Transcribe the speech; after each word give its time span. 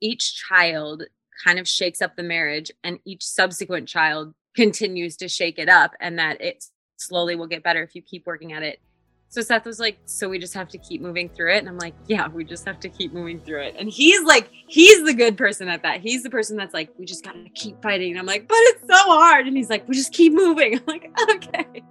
each 0.00 0.36
child 0.36 1.04
kind 1.44 1.58
of 1.58 1.68
shakes 1.68 2.02
up 2.02 2.16
the 2.16 2.22
marriage 2.22 2.70
and 2.84 2.98
each 3.04 3.24
subsequent 3.24 3.88
child 3.88 4.34
continues 4.54 5.16
to 5.16 5.28
shake 5.28 5.58
it 5.58 5.68
up 5.68 5.92
and 6.00 6.18
that 6.18 6.40
it 6.40 6.64
slowly 6.96 7.36
will 7.36 7.46
get 7.46 7.62
better 7.62 7.82
if 7.82 7.94
you 7.94 8.02
keep 8.02 8.26
working 8.26 8.52
at 8.52 8.62
it. 8.62 8.80
So 9.28 9.40
Seth 9.42 9.64
was 9.64 9.78
like, 9.78 9.96
so 10.06 10.28
we 10.28 10.40
just 10.40 10.54
have 10.54 10.68
to 10.70 10.78
keep 10.78 11.00
moving 11.00 11.28
through 11.28 11.54
it. 11.54 11.58
And 11.58 11.68
I'm 11.68 11.78
like, 11.78 11.94
yeah, 12.08 12.26
we 12.26 12.44
just 12.44 12.66
have 12.66 12.80
to 12.80 12.88
keep 12.88 13.12
moving 13.12 13.38
through 13.38 13.60
it. 13.60 13.76
And 13.78 13.88
he's 13.88 14.24
like, 14.24 14.50
he's 14.66 15.04
the 15.04 15.14
good 15.14 15.38
person 15.38 15.68
at 15.68 15.84
that. 15.84 16.00
He's 16.00 16.24
the 16.24 16.30
person 16.30 16.56
that's 16.56 16.74
like, 16.74 16.90
we 16.98 17.06
just 17.06 17.24
got 17.24 17.34
to 17.34 17.48
keep 17.50 17.80
fighting. 17.80 18.10
And 18.10 18.18
I'm 18.18 18.26
like, 18.26 18.48
but 18.48 18.58
it's 18.58 18.88
so 18.88 18.96
hard. 18.96 19.46
And 19.46 19.56
he's 19.56 19.70
like, 19.70 19.88
we 19.88 19.94
just 19.94 20.12
keep 20.12 20.32
moving. 20.32 20.74
I'm 20.78 20.84
like, 20.88 21.12
okay. 21.30 21.84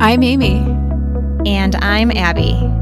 I'm 0.00 0.22
Amy. 0.22 0.60
And 1.44 1.76
I'm 1.76 2.10
Abby. 2.12 2.81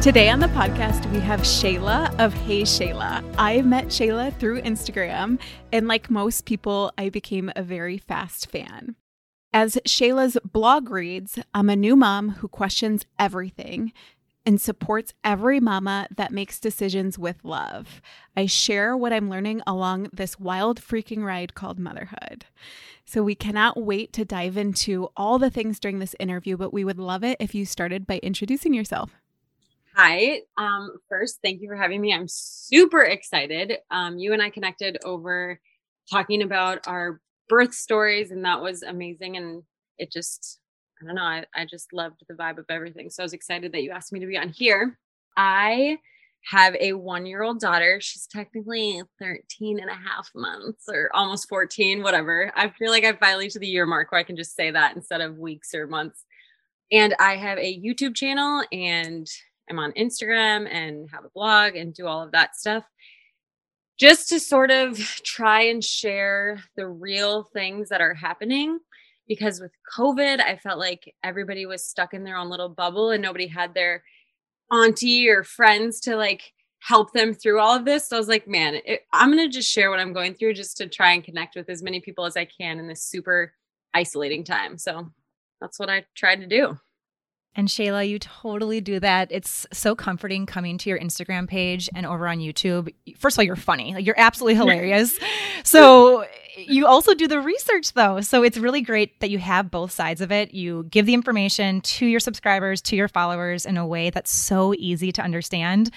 Today 0.00 0.30
on 0.30 0.40
the 0.40 0.46
podcast, 0.46 1.12
we 1.12 1.20
have 1.20 1.40
Shayla 1.40 2.18
of 2.18 2.32
Hey 2.32 2.62
Shayla. 2.62 3.22
I 3.36 3.60
met 3.60 3.88
Shayla 3.88 4.34
through 4.38 4.62
Instagram, 4.62 5.38
and 5.74 5.86
like 5.86 6.08
most 6.08 6.46
people, 6.46 6.90
I 6.96 7.10
became 7.10 7.52
a 7.54 7.62
very 7.62 7.98
fast 7.98 8.50
fan. 8.50 8.96
As 9.52 9.74
Shayla's 9.86 10.38
blog 10.42 10.88
reads, 10.88 11.38
I'm 11.52 11.68
a 11.68 11.76
new 11.76 11.96
mom 11.96 12.30
who 12.30 12.48
questions 12.48 13.04
everything 13.18 13.92
and 14.46 14.58
supports 14.58 15.12
every 15.22 15.60
mama 15.60 16.08
that 16.16 16.32
makes 16.32 16.58
decisions 16.58 17.18
with 17.18 17.44
love. 17.44 18.00
I 18.34 18.46
share 18.46 18.96
what 18.96 19.12
I'm 19.12 19.28
learning 19.28 19.60
along 19.66 20.08
this 20.14 20.40
wild 20.40 20.80
freaking 20.80 21.24
ride 21.24 21.54
called 21.54 21.78
motherhood. 21.78 22.46
So 23.04 23.22
we 23.22 23.34
cannot 23.34 23.76
wait 23.76 24.14
to 24.14 24.24
dive 24.24 24.56
into 24.56 25.10
all 25.14 25.38
the 25.38 25.50
things 25.50 25.78
during 25.78 25.98
this 25.98 26.16
interview, 26.18 26.56
but 26.56 26.72
we 26.72 26.86
would 26.86 26.98
love 26.98 27.22
it 27.22 27.36
if 27.38 27.54
you 27.54 27.66
started 27.66 28.06
by 28.06 28.18
introducing 28.22 28.72
yourself. 28.72 29.19
Hi. 30.02 30.40
Um, 30.56 30.96
first, 31.10 31.40
thank 31.44 31.60
you 31.60 31.68
for 31.68 31.76
having 31.76 32.00
me. 32.00 32.14
I'm 32.14 32.26
super 32.26 33.02
excited. 33.02 33.74
Um, 33.90 34.16
you 34.16 34.32
and 34.32 34.40
I 34.40 34.48
connected 34.48 34.96
over 35.04 35.60
talking 36.10 36.40
about 36.40 36.88
our 36.88 37.20
birth 37.50 37.74
stories, 37.74 38.30
and 38.30 38.42
that 38.46 38.62
was 38.62 38.82
amazing. 38.82 39.36
And 39.36 39.62
it 39.98 40.10
just, 40.10 40.58
I 41.02 41.04
don't 41.04 41.16
know, 41.16 41.22
I, 41.22 41.44
I 41.54 41.66
just 41.66 41.92
loved 41.92 42.22
the 42.26 42.34
vibe 42.34 42.56
of 42.56 42.64
everything. 42.70 43.10
So 43.10 43.22
I 43.22 43.24
was 43.24 43.34
excited 43.34 43.72
that 43.72 43.82
you 43.82 43.90
asked 43.90 44.10
me 44.10 44.20
to 44.20 44.26
be 44.26 44.38
on 44.38 44.48
here. 44.48 44.98
I 45.36 45.98
have 46.46 46.74
a 46.80 46.94
one 46.94 47.26
year 47.26 47.42
old 47.42 47.60
daughter. 47.60 47.98
She's 48.00 48.26
technically 48.26 49.02
13 49.20 49.80
and 49.80 49.90
a 49.90 49.92
half 49.92 50.30
months 50.34 50.86
or 50.88 51.10
almost 51.12 51.46
14, 51.50 52.02
whatever. 52.02 52.50
I 52.56 52.70
feel 52.70 52.90
like 52.90 53.04
I 53.04 53.12
finally 53.12 53.50
to 53.50 53.58
the 53.58 53.68
year 53.68 53.84
mark 53.84 54.12
where 54.12 54.20
I 54.22 54.24
can 54.24 54.36
just 54.36 54.56
say 54.56 54.70
that 54.70 54.96
instead 54.96 55.20
of 55.20 55.36
weeks 55.36 55.74
or 55.74 55.86
months. 55.86 56.24
And 56.90 57.14
I 57.20 57.36
have 57.36 57.58
a 57.58 57.80
YouTube 57.82 58.16
channel 58.16 58.64
and 58.72 59.28
I'm 59.70 59.78
on 59.78 59.92
Instagram 59.92 60.68
and 60.68 61.08
have 61.10 61.24
a 61.24 61.30
blog 61.30 61.76
and 61.76 61.94
do 61.94 62.06
all 62.06 62.22
of 62.22 62.32
that 62.32 62.56
stuff. 62.56 62.84
Just 63.98 64.28
to 64.30 64.40
sort 64.40 64.70
of 64.70 64.98
try 64.98 65.62
and 65.62 65.84
share 65.84 66.60
the 66.76 66.88
real 66.88 67.44
things 67.52 67.88
that 67.90 68.00
are 68.00 68.14
happening 68.14 68.80
because 69.28 69.60
with 69.60 69.70
covid 69.96 70.40
i 70.40 70.56
felt 70.56 70.78
like 70.78 71.14
everybody 71.22 71.64
was 71.64 71.86
stuck 71.86 72.14
in 72.14 72.24
their 72.24 72.36
own 72.36 72.50
little 72.50 72.68
bubble 72.68 73.10
and 73.10 73.22
nobody 73.22 73.46
had 73.46 73.72
their 73.74 74.02
auntie 74.72 75.28
or 75.28 75.44
friends 75.44 76.00
to 76.00 76.16
like 76.16 76.52
help 76.80 77.12
them 77.12 77.34
through 77.34 77.60
all 77.60 77.76
of 77.76 77.84
this. 77.84 78.08
So 78.08 78.16
i 78.16 78.18
was 78.18 78.28
like 78.28 78.48
man 78.48 78.80
it, 78.84 79.02
i'm 79.12 79.30
going 79.30 79.48
to 79.48 79.54
just 79.54 79.70
share 79.70 79.90
what 79.90 80.00
i'm 80.00 80.12
going 80.12 80.34
through 80.34 80.54
just 80.54 80.76
to 80.78 80.88
try 80.88 81.12
and 81.12 81.22
connect 81.22 81.54
with 81.54 81.70
as 81.70 81.82
many 81.82 82.00
people 82.00 82.24
as 82.24 82.36
i 82.36 82.44
can 82.44 82.80
in 82.80 82.88
this 82.88 83.02
super 83.02 83.52
isolating 83.94 84.44
time. 84.44 84.78
So 84.78 85.10
that's 85.60 85.78
what 85.78 85.90
i 85.90 86.04
tried 86.16 86.40
to 86.40 86.46
do 86.46 86.76
and 87.56 87.66
Shayla, 87.66 88.08
you 88.08 88.18
totally 88.18 88.80
do 88.80 89.00
that. 89.00 89.28
It's 89.32 89.66
so 89.72 89.96
comforting 89.96 90.46
coming 90.46 90.78
to 90.78 90.88
your 90.88 90.98
Instagram 90.98 91.48
page 91.48 91.88
and 91.94 92.06
over 92.06 92.28
on 92.28 92.38
YouTube. 92.38 92.94
First 93.18 93.34
of 93.34 93.40
all, 93.40 93.44
you're 93.44 93.56
funny. 93.56 93.92
Like 93.92 94.06
you're 94.06 94.18
absolutely 94.18 94.54
hilarious. 94.54 95.18
so 95.64 96.24
you 96.56 96.86
also 96.86 97.12
do 97.14 97.26
the 97.26 97.40
research 97.40 97.92
though. 97.94 98.20
So 98.20 98.44
it's 98.44 98.56
really 98.56 98.82
great 98.82 99.18
that 99.20 99.30
you 99.30 99.38
have 99.38 99.70
both 99.70 99.90
sides 99.90 100.20
of 100.20 100.30
it. 100.30 100.54
You 100.54 100.84
give 100.90 101.06
the 101.06 101.14
information 101.14 101.80
to 101.80 102.06
your 102.06 102.20
subscribers, 102.20 102.80
to 102.82 102.96
your 102.96 103.08
followers 103.08 103.66
in 103.66 103.76
a 103.76 103.86
way 103.86 104.10
that's 104.10 104.30
so 104.30 104.72
easy 104.74 105.10
to 105.12 105.22
understand 105.22 105.90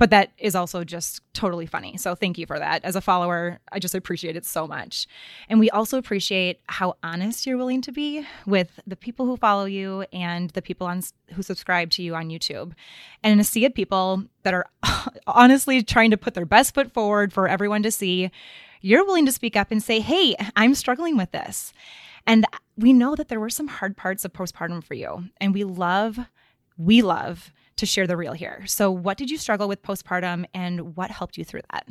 but 0.00 0.08
that 0.08 0.32
is 0.38 0.54
also 0.54 0.82
just 0.82 1.20
totally 1.34 1.66
funny. 1.66 1.98
So 1.98 2.14
thank 2.14 2.38
you 2.38 2.46
for 2.46 2.58
that. 2.58 2.82
As 2.86 2.96
a 2.96 3.02
follower, 3.02 3.58
I 3.70 3.78
just 3.78 3.94
appreciate 3.94 4.34
it 4.34 4.46
so 4.46 4.66
much. 4.66 5.06
And 5.50 5.60
we 5.60 5.68
also 5.68 5.98
appreciate 5.98 6.60
how 6.70 6.96
honest 7.02 7.46
you're 7.46 7.58
willing 7.58 7.82
to 7.82 7.92
be 7.92 8.26
with 8.46 8.80
the 8.86 8.96
people 8.96 9.26
who 9.26 9.36
follow 9.36 9.66
you 9.66 10.06
and 10.10 10.48
the 10.50 10.62
people 10.62 10.86
on 10.86 11.02
who 11.34 11.42
subscribe 11.42 11.90
to 11.90 12.02
you 12.02 12.14
on 12.14 12.30
YouTube. 12.30 12.72
And 13.22 13.34
in 13.34 13.40
a 13.40 13.44
sea 13.44 13.66
of 13.66 13.74
people 13.74 14.24
that 14.42 14.54
are 14.54 14.64
honestly 15.26 15.82
trying 15.82 16.12
to 16.12 16.16
put 16.16 16.32
their 16.32 16.46
best 16.46 16.72
foot 16.72 16.94
forward 16.94 17.30
for 17.30 17.46
everyone 17.46 17.82
to 17.82 17.90
see, 17.90 18.30
you're 18.80 19.04
willing 19.04 19.26
to 19.26 19.32
speak 19.32 19.54
up 19.54 19.70
and 19.70 19.82
say, 19.82 20.00
"Hey, 20.00 20.34
I'm 20.56 20.74
struggling 20.74 21.18
with 21.18 21.32
this." 21.32 21.74
And 22.26 22.46
we 22.74 22.94
know 22.94 23.14
that 23.16 23.28
there 23.28 23.38
were 23.38 23.50
some 23.50 23.68
hard 23.68 23.98
parts 23.98 24.24
of 24.24 24.32
postpartum 24.32 24.82
for 24.82 24.94
you, 24.94 25.24
and 25.42 25.52
we 25.52 25.64
love 25.64 26.20
we 26.80 27.02
love 27.02 27.52
to 27.76 27.86
share 27.86 28.06
the 28.06 28.16
real 28.16 28.32
here. 28.32 28.64
So, 28.66 28.90
what 28.90 29.18
did 29.18 29.30
you 29.30 29.36
struggle 29.36 29.68
with 29.68 29.82
postpartum 29.82 30.46
and 30.54 30.96
what 30.96 31.10
helped 31.10 31.36
you 31.36 31.44
through 31.44 31.62
that? 31.70 31.86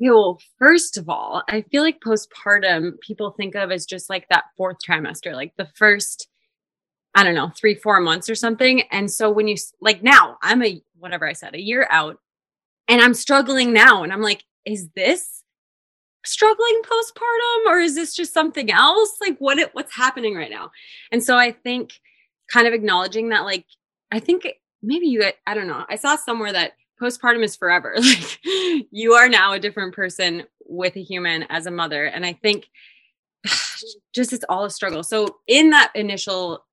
Yeah, 0.00 0.10
well, 0.10 0.40
first 0.58 0.96
of 0.96 1.08
all, 1.08 1.42
I 1.48 1.62
feel 1.70 1.82
like 1.82 2.00
postpartum 2.00 2.98
people 3.00 3.32
think 3.32 3.54
of 3.54 3.70
as 3.70 3.86
just 3.86 4.10
like 4.10 4.26
that 4.28 4.44
fourth 4.56 4.78
trimester, 4.86 5.34
like 5.34 5.52
the 5.56 5.68
first, 5.76 6.28
I 7.14 7.22
don't 7.22 7.34
know, 7.34 7.50
three, 7.56 7.74
four 7.74 8.00
months 8.00 8.28
or 8.28 8.34
something. 8.34 8.82
And 8.90 9.10
so 9.10 9.30
when 9.30 9.46
you 9.46 9.56
like 9.80 10.02
now, 10.02 10.38
I'm 10.42 10.62
a 10.64 10.82
whatever 10.98 11.28
I 11.28 11.34
said, 11.34 11.54
a 11.54 11.60
year 11.60 11.86
out, 11.90 12.16
and 12.88 13.00
I'm 13.00 13.14
struggling 13.14 13.72
now. 13.72 14.02
And 14.02 14.12
I'm 14.12 14.22
like, 14.22 14.44
is 14.64 14.88
this 14.96 15.42
struggling 16.24 16.80
postpartum 16.84 17.66
or 17.66 17.78
is 17.78 17.94
this 17.94 18.16
just 18.16 18.32
something 18.32 18.70
else? 18.70 19.18
Like 19.20 19.36
what 19.38 19.58
what's 19.74 19.94
happening 19.94 20.34
right 20.34 20.50
now? 20.50 20.70
And 21.12 21.22
so 21.22 21.36
I 21.36 21.52
think 21.52 22.00
kind 22.52 22.66
of 22.66 22.74
acknowledging 22.74 23.30
that 23.30 23.44
like 23.44 23.66
I 24.12 24.20
think 24.20 24.46
maybe 24.82 25.06
you 25.06 25.24
I 25.46 25.54
don't 25.54 25.66
know. 25.66 25.84
I 25.88 25.96
saw 25.96 26.16
somewhere 26.16 26.52
that 26.52 26.72
postpartum 27.00 27.44
is 27.44 27.56
forever. 27.56 27.96
Like 28.04 28.38
you 28.90 29.14
are 29.14 29.28
now 29.28 29.52
a 29.52 29.60
different 29.60 29.94
person 29.94 30.44
with 30.66 30.96
a 30.96 31.02
human 31.02 31.44
as 31.44 31.66
a 31.66 31.70
mother. 31.70 32.04
And 32.06 32.24
I 32.24 32.32
think 32.32 32.68
just 34.14 34.32
it's 34.32 34.44
all 34.48 34.64
a 34.64 34.70
struggle. 34.70 35.02
So 35.02 35.36
in 35.46 35.70
that 35.70 35.92
initial 35.94 36.64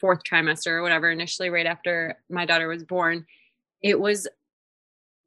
fourth 0.00 0.22
trimester 0.24 0.72
or 0.72 0.82
whatever, 0.82 1.10
initially 1.10 1.50
right 1.50 1.66
after 1.66 2.18
my 2.28 2.44
daughter 2.44 2.68
was 2.68 2.84
born, 2.84 3.24
it 3.82 4.00
was 4.00 4.28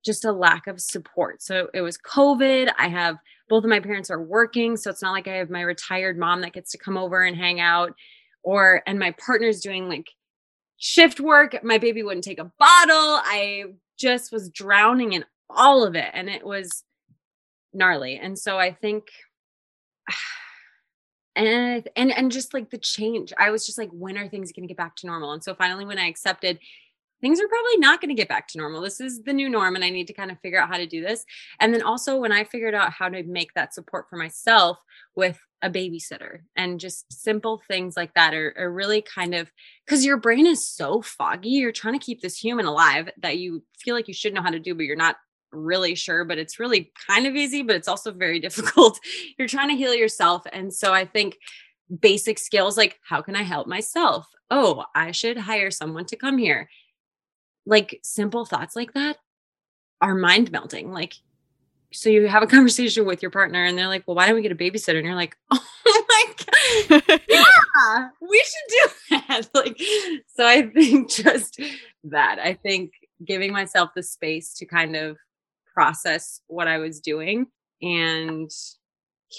just 0.03 0.25
a 0.25 0.31
lack 0.31 0.68
of 0.68 0.79
support. 0.79 1.41
So 1.41 1.69
it 1.74 1.81
was 1.81 1.97
COVID. 1.97 2.72
I 2.78 2.90
have 2.90 3.18
both 3.50 3.63
of 3.63 3.69
my 3.69 3.79
parents 3.79 4.12
are 4.12 4.22
working. 4.22 4.78
So 4.78 4.90
it's 4.90 5.01
not 5.01 5.13
like 5.13 5.28
I 5.28 5.35
have 5.35 5.50
my 5.50 5.62
retired 5.62 6.18
mom 6.18 6.41
that 6.41 6.53
gets 6.53 6.72
to 6.72 6.78
come 6.78 6.97
over 6.97 7.24
and 7.24 7.35
hang 7.35 7.59
out 7.59 7.94
or, 8.45 8.83
and 8.85 9.00
my 9.00 9.11
partner's 9.11 9.59
doing 9.59 9.89
like 9.89 10.07
shift 10.78 11.19
work. 11.19 11.61
My 11.63 11.79
baby 11.79 12.03
wouldn't 12.03 12.23
take 12.23 12.39
a 12.39 12.51
bottle. 12.59 13.19
I 13.23 13.63
just 14.00 14.31
was 14.31 14.50
drowning 14.50 15.13
in 15.13 15.25
all 15.50 15.83
of 15.83 15.95
it 15.95 16.12
and 16.13 16.30
it 16.30 16.45
was 16.45 16.83
gnarly. 17.74 18.18
And 18.18 18.38
so 18.38 18.57
I 18.57 18.71
think 18.71 19.06
and 21.36 21.89
and 21.95 22.12
and 22.15 22.31
just 22.31 22.53
like 22.53 22.69
the 22.69 22.77
change. 22.77 23.33
I 23.38 23.50
was 23.50 23.65
just 23.65 23.80
like 23.80 23.89
when 23.92 24.18
are 24.18 24.30
things 24.30 24.51
going 24.51 24.68
to 24.68 24.71
get 24.71 24.77
back 24.77 24.95
to 24.97 25.07
normal? 25.07 25.31
And 25.31 25.44
so 25.44 25.56
finally 25.56 25.86
when 25.86 26.00
I 26.00 26.07
accepted 26.07 26.59
things 27.21 27.39
are 27.39 27.47
probably 27.47 27.77
not 27.77 28.01
going 28.01 28.09
to 28.09 28.19
get 28.19 28.29
back 28.29 28.47
to 28.50 28.57
normal. 28.57 28.81
This 28.81 29.00
is 29.00 29.23
the 29.23 29.33
new 29.33 29.50
norm, 29.50 29.75
and 29.75 29.83
I 29.83 29.89
need 29.89 30.07
to 30.07 30.13
kind 30.13 30.31
of 30.31 30.39
figure 30.39 30.59
out 30.62 30.69
how 30.69 30.77
to 30.77 30.85
do 30.85 31.01
this. 31.01 31.25
And 31.59 31.73
then 31.73 31.81
also, 31.81 32.17
when 32.17 32.31
I 32.31 32.44
figured 32.44 32.75
out 32.75 32.91
how 32.91 33.09
to 33.09 33.23
make 33.23 33.53
that 33.53 33.73
support 33.73 34.09
for 34.09 34.17
myself 34.17 34.77
with 35.15 35.39
a 35.62 35.69
babysitter 35.69 36.41
and 36.56 36.79
just 36.79 37.12
simple 37.12 37.62
things 37.67 37.97
like 37.97 38.13
that 38.13 38.33
are, 38.33 38.53
are 38.57 38.71
really 38.71 39.01
kind 39.01 39.33
of 39.33 39.51
because 39.85 40.06
your 40.06 40.17
brain 40.17 40.45
is 40.45 40.67
so 40.67 41.01
foggy. 41.01 41.50
You're 41.50 41.71
trying 41.71 41.97
to 41.97 42.06
keep 42.06 42.21
this 42.21 42.38
human 42.38 42.65
alive 42.65 43.09
that 43.21 43.38
you 43.38 43.63
feel 43.79 43.95
like 43.95 44.07
you 44.07 44.13
should 44.13 44.33
know 44.33 44.44
how 44.44 44.51
to 44.51 44.59
do, 44.59 44.75
but 44.75 44.83
you're 44.83 44.95
not 44.95 45.15
really 45.51 45.95
sure. 45.95 46.25
But 46.25 46.38
it's 46.38 46.59
really 46.59 46.91
kind 47.07 47.25
of 47.25 47.35
easy, 47.35 47.63
but 47.63 47.75
it's 47.75 47.88
also 47.88 48.11
very 48.11 48.39
difficult. 48.41 49.00
you're 49.38 49.47
trying 49.47 49.69
to 49.69 49.75
heal 49.75 49.95
yourself. 49.95 50.44
And 50.51 50.73
so 50.73 50.94
I 50.94 51.06
think 51.06 51.38
basic 52.00 52.39
skills 52.39 52.77
like 52.77 53.00
how 53.07 53.21
can 53.21 53.35
I 53.35 53.44
help 53.44 53.68
myself? 53.68 54.27
Oh, 54.51 54.85
I 54.94 55.11
should 55.11 55.38
hire 55.38 55.71
someone 55.71 56.06
to 56.06 56.15
come 56.15 56.38
here 56.38 56.68
like 57.65 58.00
simple 58.03 58.45
thoughts 58.45 58.75
like 58.75 58.94
that 58.94 59.17
are 60.01 60.15
mind 60.15 60.51
melting. 60.51 60.91
Like, 60.91 61.13
so 61.91 62.09
you 62.09 62.27
have 62.27 62.44
a 62.44 62.47
conversation 62.56 63.06
with 63.06 63.21
your 63.21 63.31
partner 63.31 63.63
and 63.63 63.77
they're 63.77 63.88
like, 63.88 64.03
well, 64.06 64.15
why 64.15 64.27
don't 64.27 64.35
we 64.35 64.41
get 64.41 64.51
a 64.51 64.56
babysitter? 64.56 64.97
And 64.97 65.06
you're 65.06 65.15
like, 65.15 65.35
oh 65.51 66.06
my 66.09 66.25
God, 67.07 67.21
yeah, 67.29 68.09
we 68.21 68.44
should 68.44 68.69
do 68.69 69.17
that. 69.27 69.50
Like, 69.53 69.79
so 70.35 70.45
I 70.45 70.67
think 70.69 71.09
just 71.09 71.59
that, 72.06 72.39
I 72.39 72.53
think 72.53 72.91
giving 73.23 73.51
myself 73.51 73.91
the 73.95 74.03
space 74.03 74.53
to 74.56 74.65
kind 74.65 74.95
of 74.95 75.18
process 75.73 76.41
what 76.47 76.68
I 76.68 76.77
was 76.77 77.00
doing. 77.00 77.47
And 77.81 78.50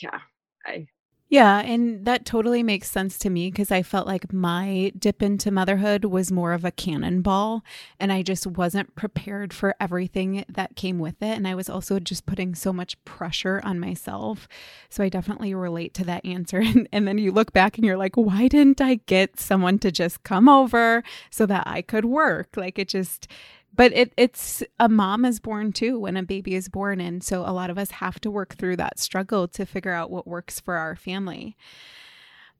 yeah, 0.02 0.20
I 0.64 0.86
yeah, 1.28 1.58
and 1.58 2.04
that 2.04 2.24
totally 2.24 2.62
makes 2.62 2.88
sense 2.88 3.18
to 3.18 3.30
me 3.30 3.50
because 3.50 3.72
I 3.72 3.82
felt 3.82 4.06
like 4.06 4.32
my 4.32 4.92
dip 4.96 5.22
into 5.22 5.50
motherhood 5.50 6.04
was 6.04 6.30
more 6.30 6.52
of 6.52 6.64
a 6.64 6.70
cannonball 6.70 7.64
and 7.98 8.12
I 8.12 8.22
just 8.22 8.46
wasn't 8.46 8.94
prepared 8.94 9.52
for 9.52 9.74
everything 9.80 10.44
that 10.48 10.76
came 10.76 11.00
with 11.00 11.20
it. 11.20 11.36
And 11.36 11.48
I 11.48 11.56
was 11.56 11.68
also 11.68 11.98
just 11.98 12.26
putting 12.26 12.54
so 12.54 12.72
much 12.72 13.02
pressure 13.04 13.60
on 13.64 13.80
myself. 13.80 14.46
So 14.88 15.02
I 15.02 15.08
definitely 15.08 15.52
relate 15.52 15.94
to 15.94 16.04
that 16.04 16.24
answer. 16.24 16.62
And, 16.76 16.88
and 16.92 17.06
then 17.08 17.18
you 17.18 17.30
look 17.32 17.52
back 17.52 17.76
and 17.76 17.86
you're 17.86 17.96
like, 17.96 18.16
why 18.16 18.48
didn't 18.48 18.80
I 18.80 18.96
get 19.06 19.38
someone 19.38 19.78
to 19.80 19.92
just 19.92 20.24
come 20.24 20.48
over 20.48 21.02
so 21.30 21.46
that 21.46 21.62
I 21.66 21.80
could 21.80 22.04
work? 22.04 22.56
Like 22.56 22.78
it 22.78 22.88
just, 22.88 23.28
but 23.76 23.92
it, 23.92 24.12
it's 24.16 24.62
a 24.80 24.88
mom 24.88 25.24
is 25.24 25.40
born 25.40 25.72
too 25.72 25.98
when 25.98 26.16
a 26.16 26.22
baby 26.22 26.54
is 26.54 26.68
born 26.68 27.00
and 27.00 27.22
so 27.22 27.42
a 27.42 27.52
lot 27.52 27.70
of 27.70 27.78
us 27.78 27.90
have 27.92 28.20
to 28.20 28.30
work 28.30 28.56
through 28.56 28.76
that 28.76 28.98
struggle 28.98 29.46
to 29.48 29.66
figure 29.66 29.92
out 29.92 30.10
what 30.10 30.26
works 30.26 30.58
for 30.60 30.76
our 30.76 30.96
family. 30.96 31.56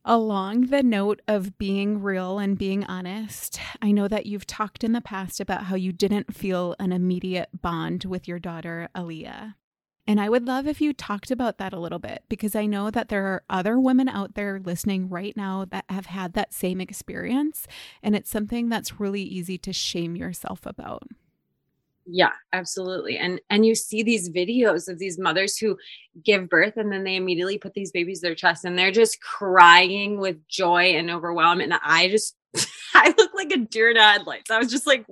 Along 0.04 0.66
the 0.66 0.84
note 0.84 1.20
of 1.26 1.58
being 1.58 2.00
real 2.00 2.38
and 2.38 2.56
being 2.56 2.84
honest 2.84 3.58
i 3.82 3.90
know 3.90 4.06
that 4.06 4.26
you've 4.26 4.46
talked 4.46 4.84
in 4.84 4.92
the 4.92 5.00
past 5.00 5.40
about 5.40 5.64
how 5.64 5.74
you 5.74 5.92
didn't 5.92 6.34
feel 6.34 6.76
an 6.78 6.92
immediate 6.92 7.48
bond 7.60 8.04
with 8.04 8.28
your 8.28 8.38
daughter 8.38 8.88
aaliyah 8.94 9.54
and 10.06 10.20
I 10.20 10.28
would 10.28 10.46
love 10.46 10.66
if 10.66 10.80
you 10.80 10.92
talked 10.92 11.30
about 11.30 11.58
that 11.58 11.72
a 11.72 11.80
little 11.80 11.98
bit 11.98 12.22
because 12.28 12.54
I 12.54 12.66
know 12.66 12.90
that 12.90 13.08
there 13.08 13.26
are 13.26 13.42
other 13.50 13.78
women 13.78 14.08
out 14.08 14.34
there 14.34 14.60
listening 14.64 15.08
right 15.08 15.36
now 15.36 15.64
that 15.70 15.84
have 15.88 16.06
had 16.06 16.34
that 16.34 16.54
same 16.54 16.80
experience. 16.80 17.66
And 18.02 18.14
it's 18.14 18.30
something 18.30 18.68
that's 18.68 19.00
really 19.00 19.22
easy 19.22 19.58
to 19.58 19.72
shame 19.72 20.14
yourself 20.14 20.64
about. 20.64 21.02
Yeah, 22.08 22.32
absolutely. 22.52 23.18
And 23.18 23.40
and 23.50 23.66
you 23.66 23.74
see 23.74 24.04
these 24.04 24.30
videos 24.30 24.88
of 24.88 25.00
these 25.00 25.18
mothers 25.18 25.58
who 25.58 25.76
give 26.24 26.48
birth 26.48 26.76
and 26.76 26.92
then 26.92 27.02
they 27.02 27.16
immediately 27.16 27.58
put 27.58 27.74
these 27.74 27.90
babies 27.90 28.20
their 28.20 28.36
chest 28.36 28.64
and 28.64 28.78
they're 28.78 28.92
just 28.92 29.20
crying 29.20 30.20
with 30.20 30.46
joy 30.46 30.94
and 30.94 31.10
overwhelm. 31.10 31.60
And 31.60 31.74
I 31.82 32.08
just 32.08 32.36
I 32.94 33.12
look 33.18 33.34
like 33.34 33.50
a 33.50 33.56
deer 33.56 33.90
in 33.90 33.96
headlights. 33.96 34.52
I 34.52 34.58
was 34.58 34.70
just 34.70 34.86
like, 34.86 35.04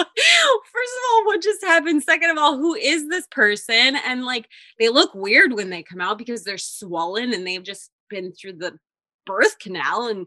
first 0.00 0.94
of 0.96 1.12
all 1.12 1.24
what 1.26 1.42
just 1.42 1.62
happened? 1.62 2.02
Second 2.02 2.30
of 2.30 2.38
all 2.38 2.56
who 2.56 2.74
is 2.74 3.08
this 3.08 3.26
person? 3.30 3.96
And 4.06 4.24
like 4.24 4.48
they 4.78 4.88
look 4.88 5.14
weird 5.14 5.52
when 5.52 5.70
they 5.70 5.82
come 5.82 6.00
out 6.00 6.18
because 6.18 6.44
they're 6.44 6.58
swollen 6.58 7.32
and 7.32 7.46
they've 7.46 7.62
just 7.62 7.90
been 8.08 8.32
through 8.32 8.54
the 8.54 8.78
birth 9.24 9.58
canal. 9.58 10.08
And 10.08 10.26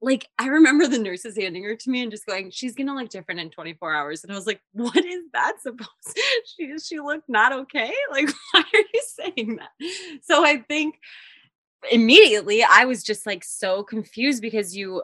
like 0.00 0.28
i 0.38 0.46
remember 0.46 0.86
the 0.86 0.98
nurses 0.98 1.36
handing 1.36 1.64
her 1.64 1.74
to 1.74 1.90
me 1.90 2.02
and 2.02 2.10
just 2.10 2.26
going 2.26 2.50
she's 2.50 2.74
gonna 2.74 2.94
look 2.94 3.08
different 3.08 3.40
in 3.40 3.50
24 3.50 3.94
hours. 3.94 4.22
And 4.22 4.32
i 4.32 4.36
was 4.36 4.46
like 4.46 4.60
what 4.72 5.04
is 5.04 5.24
that 5.32 5.60
supposed 5.60 5.90
she 6.56 6.78
she 6.78 7.00
looked 7.00 7.28
not 7.28 7.52
okay? 7.52 7.92
Like 8.10 8.28
why 8.52 8.60
are 8.60 8.84
you 8.94 9.02
saying 9.04 9.56
that? 9.56 10.20
So 10.22 10.44
i 10.44 10.58
think 10.58 10.96
immediately 11.92 12.64
i 12.64 12.84
was 12.84 13.02
just 13.02 13.26
like 13.26 13.44
so 13.44 13.82
confused 13.82 14.42
because 14.42 14.76
you 14.76 15.02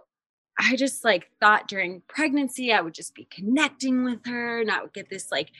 I 0.59 0.77
just 0.77 1.05
like 1.05 1.31
thought 1.41 1.69
during 1.69 2.03
pregnancy 2.09 2.73
I 2.73 2.81
would 2.81 2.95
just 2.95 3.15
be 3.15 3.27
connecting 3.31 4.05
with 4.05 4.27
her 4.27 4.61
and 4.61 4.71
I 4.71 4.83
would 4.83 4.93
get 4.93 5.09
this 5.09 5.31
like 5.31 5.51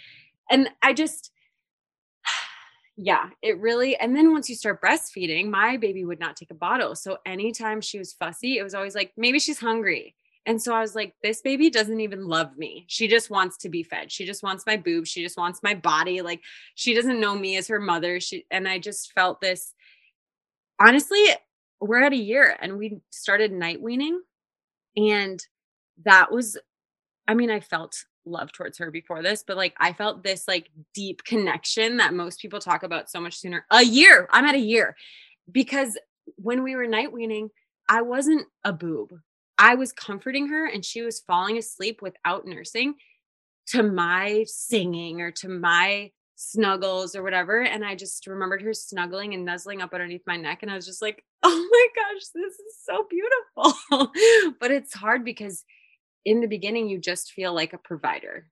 and 0.51 0.69
I 0.83 0.93
just 0.93 1.31
yeah, 2.97 3.31
it 3.43 3.59
really 3.59 3.97
and 3.97 4.15
then 4.15 4.33
once 4.33 4.49
you 4.49 4.55
start 4.55 4.83
breastfeeding, 4.83 5.49
my 5.49 5.77
baby 5.77 6.05
would 6.05 6.21
not 6.21 6.37
take 6.37 6.51
a 6.51 6.55
bottle. 6.55 6.95
So 6.95 7.19
anytime 7.25 7.81
she 7.81 7.99
was 7.99 8.13
fussy, 8.13 8.59
it 8.59 8.63
was 8.63 8.75
always 8.75 8.95
like 8.95 9.13
maybe 9.17 9.39
she's 9.39 9.61
hungry. 9.61 10.15
And 10.45 10.61
so 10.61 10.75
I 10.75 10.81
was 10.81 10.97
like, 10.97 11.15
this 11.23 11.41
baby 11.41 11.71
doesn't 11.71 12.01
even 12.01 12.27
love 12.27 12.59
me. 12.59 12.85
She 12.89 13.07
just 13.07 13.31
wants 13.31 13.57
to 13.59 13.69
be 13.69 13.85
fed. 13.85 14.11
She 14.11 14.27
just 14.27 14.43
wants 14.43 14.67
my 14.67 14.77
boob. 14.77 15.07
She 15.07 15.23
just 15.23 15.39
wants 15.39 15.63
my 15.63 15.75
body. 15.75 16.21
Like 16.21 16.41
she 16.75 16.95
doesn't 16.95 17.21
know 17.21 17.37
me 17.37 17.57
as 17.57 17.69
her 17.69 17.79
mother. 17.81 18.19
She 18.21 18.45
and 18.51 18.67
I 18.67 18.79
just 18.79 19.13
felt 19.13 19.41
this 19.41 19.73
honestly, 20.81 21.25
we're 21.81 22.03
at 22.03 22.13
a 22.13 22.17
year 22.17 22.57
and 22.61 22.77
we 22.77 23.01
started 23.11 23.53
night 23.53 23.81
weaning 23.81 24.21
and 24.97 25.45
that 26.05 26.33
was, 26.33 26.59
I 27.29 27.35
mean, 27.35 27.51
I 27.51 27.61
felt 27.61 27.95
love 28.25 28.53
towards 28.53 28.79
her 28.79 28.91
before 28.91 29.23
this, 29.23 29.45
but 29.47 29.57
like 29.57 29.75
I 29.79 29.93
felt 29.93 30.23
this 30.23 30.47
like 30.47 30.71
deep 30.95 31.25
connection 31.25 31.97
that 31.97 32.15
most 32.15 32.41
people 32.41 32.61
talk 32.61 32.83
about 32.83 33.11
so 33.11 33.21
much 33.21 33.39
sooner. 33.39 33.67
A 33.71 33.83
year. 33.83 34.29
I'm 34.31 34.45
at 34.45 34.55
a 34.55 34.61
year 34.61 34.97
because 35.51 35.99
when 36.37 36.63
we 36.63 36.77
were 36.77 36.87
night 36.87 37.13
weaning, 37.13 37.51
I 37.89 38.03
wasn't 38.03 38.47
a 38.65 38.73
boob. 38.73 39.13
I 39.59 39.75
was 39.75 39.93
comforting 39.93 40.49
her 40.49 40.67
and 40.67 40.85
she 40.85 41.03
was 41.03 41.21
falling 41.21 41.59
asleep 41.59 42.01
without 42.03 42.47
nursing 42.47 42.95
to 43.69 43.83
my 43.83 44.45
singing 44.47 45.21
or 45.21 45.31
to 45.31 45.49
my 45.49 46.11
snuggles 46.43 47.15
or 47.15 47.23
whatever. 47.23 47.63
And 47.63 47.85
I 47.85 47.95
just 47.95 48.27
remembered 48.27 48.63
her 48.63 48.75
snuggling 48.75 49.35
and 49.35 49.45
nuzzling 49.45 49.81
up 49.81 49.93
underneath 49.93 50.27
my 50.27 50.37
neck. 50.37 50.63
And 50.63 50.71
I 50.71 50.75
was 50.75 50.87
just 50.87 51.03
like, 51.03 51.25
oh 51.43 51.69
my 51.71 51.87
gosh, 51.95 52.23
this 52.35 52.55
is 52.55 52.77
so 52.85 53.07
beautiful. 53.09 54.53
but 54.61 54.71
it's 54.71 54.95
hard 54.95 55.25
because 55.25 55.65
in 56.25 56.41
the 56.41 56.49
beginning, 56.49 56.89
you 56.89 56.99
just 56.99 57.33
feel 57.33 57.55
like 57.55 57.73
a 57.73 57.79
provider. 57.79 58.49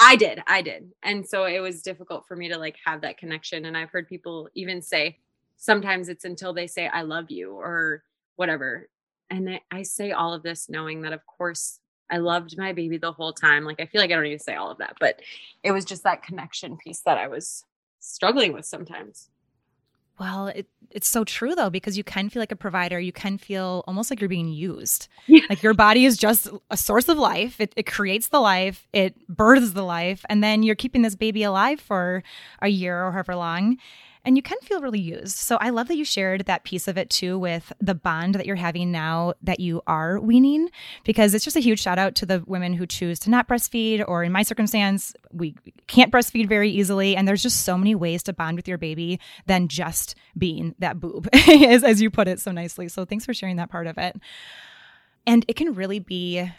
I 0.00 0.16
did, 0.16 0.42
I 0.46 0.62
did. 0.62 0.90
And 1.02 1.26
so 1.26 1.44
it 1.44 1.60
was 1.60 1.82
difficult 1.82 2.26
for 2.26 2.36
me 2.36 2.48
to 2.48 2.58
like 2.58 2.76
have 2.84 3.02
that 3.02 3.18
connection. 3.18 3.64
And 3.66 3.76
I've 3.76 3.90
heard 3.90 4.08
people 4.08 4.48
even 4.54 4.82
say 4.82 5.18
sometimes 5.56 6.08
it's 6.08 6.24
until 6.24 6.52
they 6.52 6.66
say, 6.66 6.88
I 6.88 7.02
love 7.02 7.30
you 7.30 7.52
or 7.52 8.02
whatever. 8.34 8.88
And 9.30 9.48
I, 9.48 9.60
I 9.70 9.82
say 9.82 10.12
all 10.12 10.32
of 10.32 10.42
this 10.42 10.68
knowing 10.68 11.02
that, 11.02 11.12
of 11.12 11.24
course, 11.26 11.78
I 12.10 12.18
loved 12.18 12.56
my 12.56 12.72
baby 12.72 12.98
the 12.98 13.12
whole 13.12 13.32
time. 13.32 13.64
Like 13.64 13.80
I 13.80 13.86
feel 13.86 14.00
like 14.00 14.10
I 14.10 14.14
don't 14.14 14.24
need 14.24 14.38
to 14.38 14.42
say 14.42 14.54
all 14.54 14.70
of 14.70 14.78
that, 14.78 14.96
but 15.00 15.20
it 15.62 15.72
was 15.72 15.84
just 15.84 16.04
that 16.04 16.22
connection 16.22 16.76
piece 16.76 17.00
that 17.00 17.18
I 17.18 17.28
was 17.28 17.64
struggling 18.00 18.52
with 18.52 18.64
sometimes. 18.64 19.28
Well, 20.18 20.48
it, 20.48 20.66
it's 20.90 21.08
so 21.08 21.24
true 21.24 21.54
though, 21.54 21.68
because 21.68 21.98
you 21.98 22.04
can 22.04 22.30
feel 22.30 22.40
like 22.40 22.52
a 22.52 22.56
provider. 22.56 22.98
You 22.98 23.12
can 23.12 23.36
feel 23.36 23.84
almost 23.86 24.10
like 24.10 24.20
you're 24.20 24.28
being 24.28 24.48
used. 24.48 25.08
Yeah. 25.26 25.42
Like 25.50 25.62
your 25.62 25.74
body 25.74 26.06
is 26.06 26.16
just 26.16 26.48
a 26.70 26.76
source 26.76 27.08
of 27.08 27.18
life. 27.18 27.60
It, 27.60 27.74
it 27.76 27.84
creates 27.84 28.28
the 28.28 28.40
life, 28.40 28.88
it 28.92 29.14
births 29.28 29.72
the 29.72 29.82
life, 29.82 30.24
and 30.28 30.42
then 30.42 30.62
you're 30.62 30.74
keeping 30.74 31.02
this 31.02 31.16
baby 31.16 31.42
alive 31.42 31.80
for 31.80 32.22
a 32.62 32.68
year 32.68 33.04
or 33.04 33.12
however 33.12 33.36
long 33.36 33.76
and 34.26 34.36
you 34.36 34.42
can 34.42 34.58
feel 34.60 34.82
really 34.82 34.98
used. 34.98 35.36
So 35.36 35.56
I 35.60 35.70
love 35.70 35.86
that 35.86 35.96
you 35.96 36.04
shared 36.04 36.46
that 36.46 36.64
piece 36.64 36.88
of 36.88 36.98
it 36.98 37.08
too 37.08 37.38
with 37.38 37.72
the 37.80 37.94
bond 37.94 38.34
that 38.34 38.44
you're 38.44 38.56
having 38.56 38.90
now 38.90 39.34
that 39.40 39.60
you 39.60 39.82
are 39.86 40.18
weaning, 40.18 40.68
because 41.04 41.32
it's 41.32 41.44
just 41.44 41.56
a 41.56 41.60
huge 41.60 41.80
shout 41.80 41.96
out 41.96 42.16
to 42.16 42.26
the 42.26 42.42
women 42.44 42.74
who 42.74 42.86
choose 42.86 43.20
to 43.20 43.30
not 43.30 43.46
breastfeed, 43.46 44.04
or 44.06 44.24
in 44.24 44.32
my 44.32 44.42
circumstance, 44.42 45.14
we 45.32 45.54
can't 45.86 46.12
breastfeed 46.12 46.48
very 46.48 46.68
easily. 46.68 47.14
And 47.16 47.28
there's 47.28 47.42
just 47.42 47.62
so 47.62 47.78
many 47.78 47.94
ways 47.94 48.24
to 48.24 48.32
bond 48.32 48.56
with 48.56 48.66
your 48.66 48.78
baby 48.78 49.20
than 49.46 49.68
just 49.68 50.16
being 50.36 50.74
that 50.80 50.98
boob, 50.98 51.28
as, 51.32 51.84
as 51.84 52.02
you 52.02 52.10
put 52.10 52.26
it 52.26 52.40
so 52.40 52.50
nicely. 52.50 52.88
So 52.88 53.04
thanks 53.04 53.24
for 53.24 53.32
sharing 53.32 53.56
that 53.56 53.70
part 53.70 53.86
of 53.86 53.96
it. 53.96 54.16
And 55.24 55.44
it 55.46 55.54
can 55.54 55.72
really 55.72 56.00
be 56.00 56.50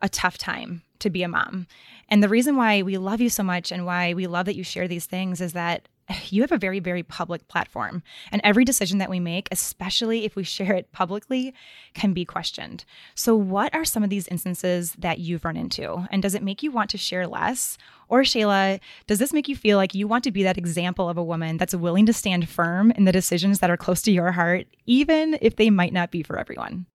a 0.00 0.08
tough 0.08 0.38
time 0.38 0.82
to 1.00 1.10
be 1.10 1.22
a 1.22 1.28
mom. 1.28 1.66
And 2.08 2.22
the 2.22 2.28
reason 2.30 2.56
why 2.56 2.80
we 2.80 2.96
love 2.96 3.20
you 3.20 3.28
so 3.28 3.42
much 3.42 3.70
and 3.72 3.84
why 3.84 4.14
we 4.14 4.26
love 4.26 4.46
that 4.46 4.56
you 4.56 4.64
share 4.64 4.88
these 4.88 5.06
things 5.06 5.42
is 5.42 5.52
that 5.52 5.86
you 6.30 6.42
have 6.42 6.52
a 6.52 6.58
very, 6.58 6.80
very 6.80 7.02
public 7.02 7.46
platform. 7.48 8.02
And 8.32 8.40
every 8.44 8.64
decision 8.64 8.98
that 8.98 9.10
we 9.10 9.20
make, 9.20 9.48
especially 9.50 10.24
if 10.24 10.36
we 10.36 10.44
share 10.44 10.74
it 10.74 10.92
publicly, 10.92 11.54
can 11.94 12.12
be 12.12 12.24
questioned. 12.24 12.84
So, 13.14 13.34
what 13.36 13.74
are 13.74 13.84
some 13.84 14.02
of 14.02 14.10
these 14.10 14.28
instances 14.28 14.92
that 14.98 15.18
you've 15.18 15.44
run 15.44 15.56
into? 15.56 16.06
And 16.10 16.22
does 16.22 16.34
it 16.34 16.42
make 16.42 16.62
you 16.62 16.70
want 16.70 16.90
to 16.90 16.98
share 16.98 17.26
less? 17.26 17.76
Or, 18.08 18.22
Shayla, 18.22 18.80
does 19.06 19.18
this 19.18 19.32
make 19.32 19.48
you 19.48 19.56
feel 19.56 19.76
like 19.76 19.94
you 19.94 20.08
want 20.08 20.24
to 20.24 20.32
be 20.32 20.42
that 20.42 20.58
example 20.58 21.08
of 21.08 21.16
a 21.16 21.24
woman 21.24 21.56
that's 21.56 21.74
willing 21.74 22.06
to 22.06 22.12
stand 22.12 22.48
firm 22.48 22.90
in 22.92 23.04
the 23.04 23.12
decisions 23.12 23.60
that 23.60 23.70
are 23.70 23.76
close 23.76 24.02
to 24.02 24.12
your 24.12 24.32
heart, 24.32 24.66
even 24.86 25.38
if 25.40 25.56
they 25.56 25.70
might 25.70 25.92
not 25.92 26.10
be 26.10 26.22
for 26.22 26.38
everyone? 26.38 26.86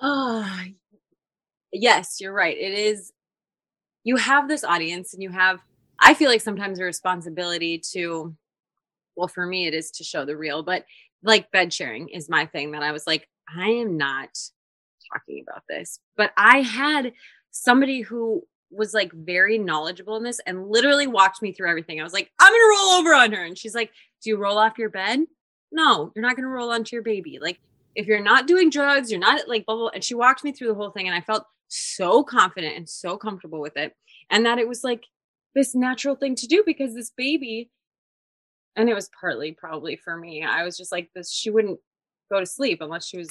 Oh, 0.00 0.46
yes, 1.72 2.20
you're 2.20 2.32
right. 2.32 2.56
It 2.56 2.72
is, 2.74 3.12
you 4.04 4.16
have 4.16 4.48
this 4.48 4.64
audience 4.64 5.14
and 5.14 5.22
you 5.22 5.30
have 5.30 5.60
I 6.00 6.14
feel 6.14 6.30
like 6.30 6.40
sometimes 6.40 6.78
a 6.78 6.84
responsibility 6.84 7.80
to, 7.92 8.34
well, 9.16 9.28
for 9.28 9.46
me, 9.46 9.66
it 9.66 9.74
is 9.74 9.90
to 9.92 10.04
show 10.04 10.24
the 10.24 10.36
real, 10.36 10.62
but 10.62 10.84
like 11.22 11.50
bed 11.50 11.72
sharing 11.72 12.08
is 12.08 12.28
my 12.28 12.46
thing 12.46 12.72
that 12.72 12.82
I 12.82 12.92
was 12.92 13.06
like, 13.06 13.28
I 13.54 13.68
am 13.68 13.96
not 13.96 14.28
talking 15.12 15.44
about 15.46 15.62
this. 15.68 16.00
But 16.16 16.32
I 16.36 16.60
had 16.60 17.12
somebody 17.50 18.00
who 18.02 18.42
was 18.70 18.92
like 18.92 19.12
very 19.12 19.58
knowledgeable 19.58 20.16
in 20.16 20.24
this 20.24 20.40
and 20.46 20.68
literally 20.68 21.06
walked 21.06 21.42
me 21.42 21.52
through 21.52 21.70
everything. 21.70 22.00
I 22.00 22.04
was 22.04 22.12
like, 22.12 22.30
I'm 22.38 22.52
gonna 22.52 22.68
roll 22.70 23.00
over 23.00 23.14
on 23.14 23.32
her. 23.32 23.44
And 23.44 23.56
she's 23.56 23.74
like, 23.74 23.90
Do 24.22 24.30
you 24.30 24.36
roll 24.36 24.58
off 24.58 24.78
your 24.78 24.90
bed? 24.90 25.20
No, 25.72 26.12
you're 26.14 26.24
not 26.24 26.36
gonna 26.36 26.48
roll 26.48 26.70
onto 26.70 26.94
your 26.94 27.02
baby. 27.02 27.38
Like, 27.40 27.58
if 27.94 28.06
you're 28.06 28.22
not 28.22 28.46
doing 28.46 28.70
drugs, 28.70 29.10
you're 29.10 29.20
not 29.20 29.48
like 29.48 29.66
blah, 29.66 29.76
blah. 29.76 29.88
And 29.88 30.04
she 30.04 30.14
walked 30.14 30.44
me 30.44 30.52
through 30.52 30.68
the 30.68 30.74
whole 30.74 30.90
thing. 30.90 31.06
And 31.06 31.16
I 31.16 31.20
felt 31.20 31.46
so 31.68 32.22
confident 32.22 32.76
and 32.76 32.88
so 32.88 33.16
comfortable 33.16 33.60
with 33.60 33.76
it. 33.76 33.94
And 34.30 34.44
that 34.46 34.58
it 34.58 34.68
was 34.68 34.84
like, 34.84 35.04
this 35.56 35.74
natural 35.74 36.14
thing 36.14 36.36
to 36.36 36.46
do 36.46 36.62
because 36.64 36.94
this 36.94 37.10
baby 37.16 37.70
and 38.76 38.90
it 38.90 38.94
was 38.94 39.10
partly 39.18 39.52
probably 39.52 39.96
for 39.96 40.16
me. 40.16 40.44
I 40.44 40.62
was 40.62 40.76
just 40.76 40.92
like 40.92 41.10
this 41.14 41.32
she 41.32 41.50
wouldn't 41.50 41.80
go 42.30 42.38
to 42.38 42.46
sleep 42.46 42.80
unless 42.82 43.06
she 43.06 43.16
was 43.16 43.30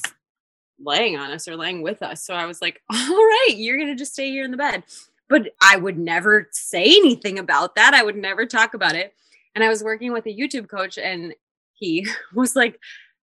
laying 0.84 1.15
on 1.15 1.32
us 1.32 1.48
or 1.48 1.55
laying 1.55 1.84
with 1.84 2.01
us. 2.01 2.25
So 2.25 2.34
I 2.34 2.48
was 2.48 2.62
like, 2.62 2.82
"All 2.91 2.98
right, 2.98 3.53
you're 3.55 3.77
going 3.77 3.89
to 3.89 3.96
just 3.96 4.13
stay 4.13 4.29
here 4.32 4.44
in 4.44 4.51
the 4.51 4.58
bed." 4.58 4.84
But 5.29 5.51
I 5.62 5.77
would 5.77 5.98
never 5.98 6.50
say 6.51 6.84
anything 6.84 7.39
about 7.39 7.75
that. 7.75 7.94
I 7.94 8.03
would 8.03 8.15
never 8.15 8.46
talk 8.46 8.74
about 8.74 8.96
it. 8.96 9.13
And 9.53 9.63
I 9.63 9.70
was 9.70 9.84
working 9.84 10.12
with 10.12 10.25
a 10.25 10.36
YouTube 10.36 10.67
coach 10.67 10.98
and 10.98 11.34
he 11.74 12.08
was 12.34 12.55
like, 12.55 12.79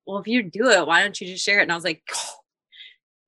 "Well, 0.07 0.19
if 0.19 0.29
you 0.29 0.45
do 0.45 0.71
it, 0.71 0.87
why 0.87 1.03
don't 1.03 1.21
you 1.21 1.27
just 1.27 1.45
share 1.45 1.59
it?" 1.59 1.65
And 1.65 1.73
I 1.73 1.75
was 1.75 1.85
like, 1.85 2.03
oh, 2.15 2.35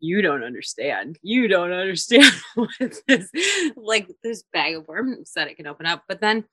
you 0.01 0.23
don't 0.23 0.43
understand. 0.43 1.19
You 1.23 1.49
don't 1.49 1.73
understand 1.73 2.33
what 2.55 2.71
this 3.07 3.31
like 3.77 4.11
this 4.23 4.45
bag 4.53 4.77
of 4.77 4.89
worms 4.89 5.33
that 5.35 5.49
it 5.49 5.57
can 5.57 5.67
open 5.67 5.87
up. 5.87 6.05
But 6.09 6.21
then 6.21 6.39
I 6.39 6.45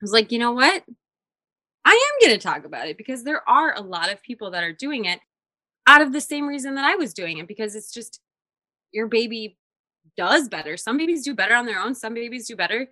was 0.00 0.12
like, 0.12 0.32
you 0.32 0.38
know 0.38 0.52
what? 0.52 0.84
I 1.84 1.90
am 1.92 2.28
going 2.28 2.38
to 2.38 2.46
talk 2.46 2.64
about 2.64 2.88
it 2.88 2.98
because 2.98 3.24
there 3.24 3.48
are 3.48 3.74
a 3.74 3.80
lot 3.80 4.12
of 4.12 4.22
people 4.22 4.50
that 4.50 4.64
are 4.64 4.72
doing 4.72 5.06
it 5.06 5.20
out 5.86 6.02
of 6.02 6.12
the 6.12 6.20
same 6.20 6.46
reason 6.46 6.74
that 6.74 6.84
I 6.84 6.96
was 6.96 7.14
doing 7.14 7.38
it 7.38 7.48
because 7.48 7.74
it's 7.74 7.92
just 7.92 8.20
your 8.92 9.06
baby 9.06 9.56
does 10.16 10.48
better. 10.48 10.76
Some 10.76 10.98
babies 10.98 11.24
do 11.24 11.34
better 11.34 11.54
on 11.54 11.66
their 11.66 11.80
own, 11.80 11.94
some 11.94 12.14
babies 12.14 12.46
do 12.46 12.56
better 12.56 12.88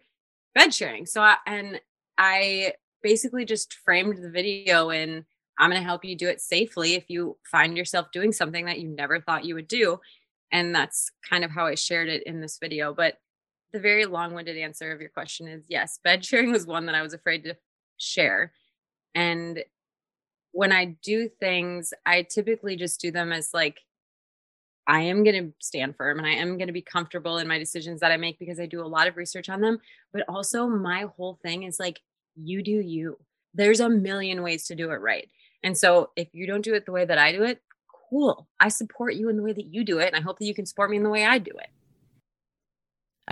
bed 0.54 0.72
sharing. 0.72 1.04
So 1.04 1.20
I, 1.20 1.36
and 1.46 1.80
I 2.16 2.72
basically 3.02 3.44
just 3.44 3.74
framed 3.84 4.22
the 4.22 4.30
video 4.30 4.90
in 4.90 5.26
I'm 5.58 5.70
going 5.70 5.80
to 5.80 5.86
help 5.86 6.04
you 6.04 6.16
do 6.16 6.28
it 6.28 6.40
safely 6.40 6.94
if 6.94 7.04
you 7.08 7.36
find 7.50 7.76
yourself 7.76 8.10
doing 8.12 8.32
something 8.32 8.66
that 8.66 8.78
you 8.78 8.88
never 8.88 9.20
thought 9.20 9.44
you 9.44 9.54
would 9.54 9.68
do. 9.68 10.00
And 10.52 10.74
that's 10.74 11.10
kind 11.28 11.44
of 11.44 11.50
how 11.50 11.66
I 11.66 11.74
shared 11.74 12.08
it 12.08 12.22
in 12.24 12.40
this 12.40 12.58
video. 12.58 12.94
But 12.94 13.18
the 13.72 13.80
very 13.80 14.06
long 14.06 14.34
winded 14.34 14.56
answer 14.56 14.92
of 14.92 15.00
your 15.00 15.10
question 15.10 15.48
is 15.48 15.64
yes, 15.68 15.98
bed 16.04 16.24
sharing 16.24 16.52
was 16.52 16.66
one 16.66 16.86
that 16.86 16.94
I 16.94 17.02
was 17.02 17.14
afraid 17.14 17.44
to 17.44 17.56
share. 17.96 18.52
And 19.14 19.64
when 20.52 20.72
I 20.72 20.96
do 21.02 21.28
things, 21.28 21.92
I 22.04 22.22
typically 22.22 22.76
just 22.76 23.00
do 23.00 23.10
them 23.10 23.32
as 23.32 23.50
like, 23.52 23.80
I 24.86 25.00
am 25.02 25.24
going 25.24 25.48
to 25.48 25.52
stand 25.58 25.96
firm 25.96 26.18
and 26.18 26.26
I 26.26 26.34
am 26.34 26.58
going 26.58 26.68
to 26.68 26.72
be 26.72 26.82
comfortable 26.82 27.38
in 27.38 27.48
my 27.48 27.58
decisions 27.58 28.00
that 28.00 28.12
I 28.12 28.16
make 28.16 28.38
because 28.38 28.60
I 28.60 28.66
do 28.66 28.82
a 28.82 28.86
lot 28.86 29.08
of 29.08 29.16
research 29.16 29.48
on 29.48 29.60
them. 29.60 29.78
But 30.12 30.24
also, 30.28 30.68
my 30.68 31.06
whole 31.16 31.38
thing 31.42 31.64
is 31.64 31.80
like, 31.80 32.00
you 32.36 32.62
do 32.62 32.70
you. 32.70 33.18
There's 33.52 33.80
a 33.80 33.88
million 33.88 34.42
ways 34.42 34.66
to 34.66 34.76
do 34.76 34.90
it 34.92 35.00
right. 35.00 35.28
And 35.66 35.76
so 35.76 36.10
if 36.14 36.28
you 36.32 36.46
don't 36.46 36.64
do 36.64 36.74
it 36.74 36.86
the 36.86 36.92
way 36.92 37.04
that 37.04 37.18
I 37.18 37.32
do 37.32 37.42
it, 37.42 37.60
cool. 38.08 38.46
I 38.60 38.68
support 38.68 39.16
you 39.16 39.28
in 39.28 39.36
the 39.36 39.42
way 39.42 39.52
that 39.52 39.66
you 39.66 39.82
do 39.82 39.98
it. 39.98 40.06
And 40.06 40.16
I 40.16 40.20
hope 40.20 40.38
that 40.38 40.44
you 40.44 40.54
can 40.54 40.64
support 40.64 40.90
me 40.90 40.96
in 40.96 41.02
the 41.02 41.10
way 41.10 41.24
I 41.24 41.38
do 41.38 41.50
it. 41.50 41.66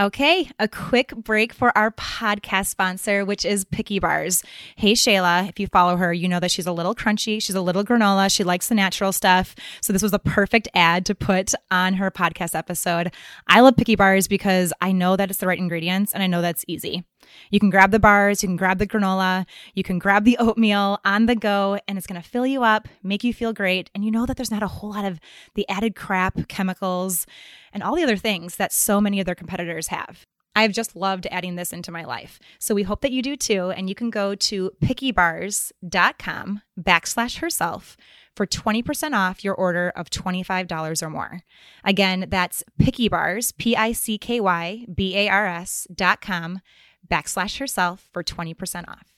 Okay, 0.01 0.51
a 0.59 0.67
quick 0.67 1.15
break 1.15 1.53
for 1.53 1.71
our 1.79 1.93
podcast 1.93 2.67
sponsor, 2.67 3.25
which 3.25 3.45
is 3.45 3.65
Picky 3.65 4.01
Bars. 4.01 4.43
Hey, 4.75 4.95
Shayla, 4.95 5.49
if 5.49 5.61
you 5.61 5.69
follow 5.69 5.97
her, 5.97 6.13
you 6.13 6.27
know 6.27 6.41
that 6.41 6.51
she's 6.51 6.67
a 6.67 6.73
little 6.73 6.97
crunchy. 6.97 7.41
She's 7.41 7.55
a 7.55 7.61
little 7.61 7.85
granola. 7.85 8.35
She 8.35 8.43
likes 8.43 8.67
the 8.67 8.75
natural 8.75 9.13
stuff. 9.13 9.55
So, 9.81 9.93
this 9.93 10.03
was 10.03 10.13
a 10.13 10.19
perfect 10.19 10.67
ad 10.75 11.07
to 11.07 11.15
put 11.15 11.55
on 11.71 11.95
her 11.95 12.11
podcast 12.11 12.59
episode. 12.59 13.15
I 13.47 13.61
love 13.61 13.77
Picky 13.77 13.95
Bars 13.95 14.27
because 14.27 14.73
I 14.81 14.91
know 14.91 15.15
that 15.15 15.31
it's 15.31 15.39
the 15.39 15.47
right 15.47 15.57
ingredients 15.61 16.13
and 16.13 16.25
I 16.25 16.27
know 16.27 16.43
that's 16.43 16.65
easy. 16.67 17.05
You 17.51 17.61
can 17.61 17.71
grab 17.71 17.91
the 17.91 17.99
bars, 17.99 18.43
you 18.43 18.49
can 18.49 18.57
grab 18.57 18.79
the 18.79 18.87
granola, 18.87 19.47
you 19.75 19.83
can 19.83 19.99
grab 19.99 20.25
the 20.25 20.37
oatmeal 20.39 21.01
on 21.05 21.27
the 21.27 21.37
go, 21.37 21.79
and 21.87 21.99
it's 21.99 22.07
going 22.07 22.21
to 22.21 22.29
fill 22.29 22.47
you 22.47 22.63
up, 22.63 22.89
make 23.03 23.25
you 23.25 23.33
feel 23.33 23.53
great. 23.53 23.91
And 23.95 24.05
you 24.05 24.11
know 24.11 24.27
that 24.27 24.37
there's 24.37 24.51
not 24.51 24.63
a 24.63 24.69
whole 24.69 24.91
lot 24.91 25.05
of 25.05 25.21
the 25.55 25.69
added 25.69 25.95
crap, 25.95 26.49
chemicals, 26.49 27.27
and 27.73 27.83
all 27.83 27.97
the 27.97 28.03
other 28.03 28.17
things 28.17 28.57
that 28.57 28.73
so 28.73 29.01
many 29.01 29.21
of 29.21 29.27
their 29.27 29.35
competitors 29.35 29.89
have. 29.89 30.27
I've 30.57 30.73
just 30.73 30.95
loved 30.95 31.27
adding 31.31 31.57
this 31.57 31.73
into 31.73 31.91
my 31.91 32.05
life. 32.05 32.39
So 32.59 32.75
we 32.75 32.85
hope 32.85 33.01
that 33.01 33.13
you 33.13 33.23
do 33.23 33.37
too. 33.37 33.71
And 33.71 33.89
you 33.89 33.95
can 33.95 34.11
go 34.11 34.35
to 34.35 34.71
pickybars.com 34.83 36.63
backslash 36.81 37.39
herself 37.39 37.97
for 38.37 38.47
20% 38.47 39.15
off 39.15 39.45
your 39.45 39.55
order 39.55 39.93
of 39.97 40.11
$25 40.11 41.03
or 41.03 41.11
more. 41.11 41.41
Again, 41.85 42.27
that's 42.29 42.65
pickybars, 42.81 43.57
P 43.57 43.77
I 43.77 43.93
C 43.93 44.19
K 44.19 44.41
Y 44.41 44.87
B 44.93 45.17
A 45.17 45.29
R 45.29 45.47
S 45.47 45.87
dot 45.95 46.21
com 46.21 46.61
backslash 47.09 47.59
herself 47.59 48.09
for 48.13 48.23
20% 48.23 48.89
off. 48.89 49.15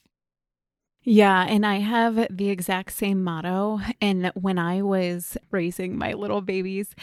Yeah, 1.09 1.45
and 1.47 1.65
I 1.65 1.75
have 1.75 2.27
the 2.29 2.49
exact 2.49 2.91
same 2.91 3.23
motto. 3.23 3.79
And 4.01 4.29
when 4.35 4.59
I 4.59 4.81
was 4.81 5.37
raising 5.51 5.97
my 5.97 6.11
little 6.11 6.41
babies, 6.41 6.93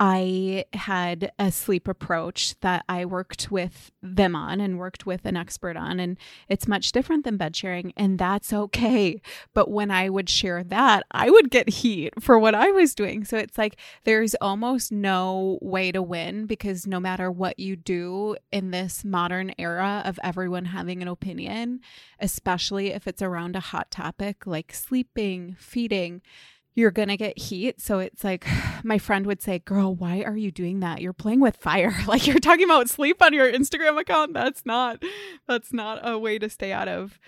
I 0.00 0.64
had 0.72 1.30
a 1.38 1.52
sleep 1.52 1.86
approach 1.86 2.58
that 2.58 2.84
I 2.88 3.04
worked 3.04 3.52
with 3.52 3.92
them 4.02 4.34
on 4.34 4.60
and 4.60 4.80
worked 4.80 5.06
with 5.06 5.24
an 5.24 5.36
expert 5.36 5.76
on. 5.76 6.00
And 6.00 6.18
it's 6.48 6.66
much 6.66 6.90
different 6.90 7.22
than 7.22 7.36
bed 7.36 7.54
sharing, 7.54 7.92
and 7.96 8.18
that's 8.18 8.52
okay. 8.52 9.22
But 9.54 9.70
when 9.70 9.92
I 9.92 10.08
would 10.08 10.28
share 10.28 10.64
that, 10.64 11.04
I 11.12 11.30
would 11.30 11.48
get 11.48 11.68
heat 11.68 12.20
for 12.20 12.40
what 12.40 12.56
I 12.56 12.72
was 12.72 12.96
doing. 12.96 13.24
So 13.24 13.36
it's 13.36 13.56
like 13.56 13.76
there's 14.02 14.34
almost 14.40 14.90
no 14.90 15.60
way 15.62 15.92
to 15.92 16.02
win 16.02 16.46
because 16.46 16.84
no 16.84 16.98
matter 16.98 17.30
what 17.30 17.60
you 17.60 17.76
do 17.76 18.34
in 18.50 18.72
this 18.72 19.04
modern 19.04 19.52
era 19.56 20.02
of 20.04 20.18
everyone 20.24 20.64
having 20.64 21.00
an 21.00 21.06
opinion, 21.06 21.78
especially 22.18 22.88
if 22.88 23.06
it's 23.06 23.22
around 23.22 23.51
a 23.56 23.60
hot 23.60 23.90
topic 23.90 24.46
like 24.46 24.74
sleeping, 24.74 25.56
feeding, 25.58 26.22
you're 26.74 26.90
going 26.90 27.08
to 27.08 27.16
get 27.16 27.38
heat. 27.38 27.80
So 27.80 27.98
it's 27.98 28.24
like 28.24 28.46
my 28.84 28.98
friend 28.98 29.26
would 29.26 29.42
say, 29.42 29.58
Girl, 29.58 29.94
why 29.94 30.22
are 30.22 30.36
you 30.36 30.50
doing 30.50 30.80
that? 30.80 31.00
You're 31.00 31.12
playing 31.12 31.40
with 31.40 31.56
fire. 31.56 31.94
Like 32.06 32.26
you're 32.26 32.38
talking 32.40 32.64
about 32.64 32.90
sleep 32.90 33.22
on 33.22 33.32
your 33.32 33.50
Instagram 33.50 33.98
account. 33.98 34.34
That's 34.34 34.66
not, 34.66 35.02
that's 35.48 35.72
not 35.72 36.06
a 36.06 36.18
way 36.18 36.38
to 36.38 36.50
stay 36.50 36.72
out 36.72 36.88
of 36.88 37.18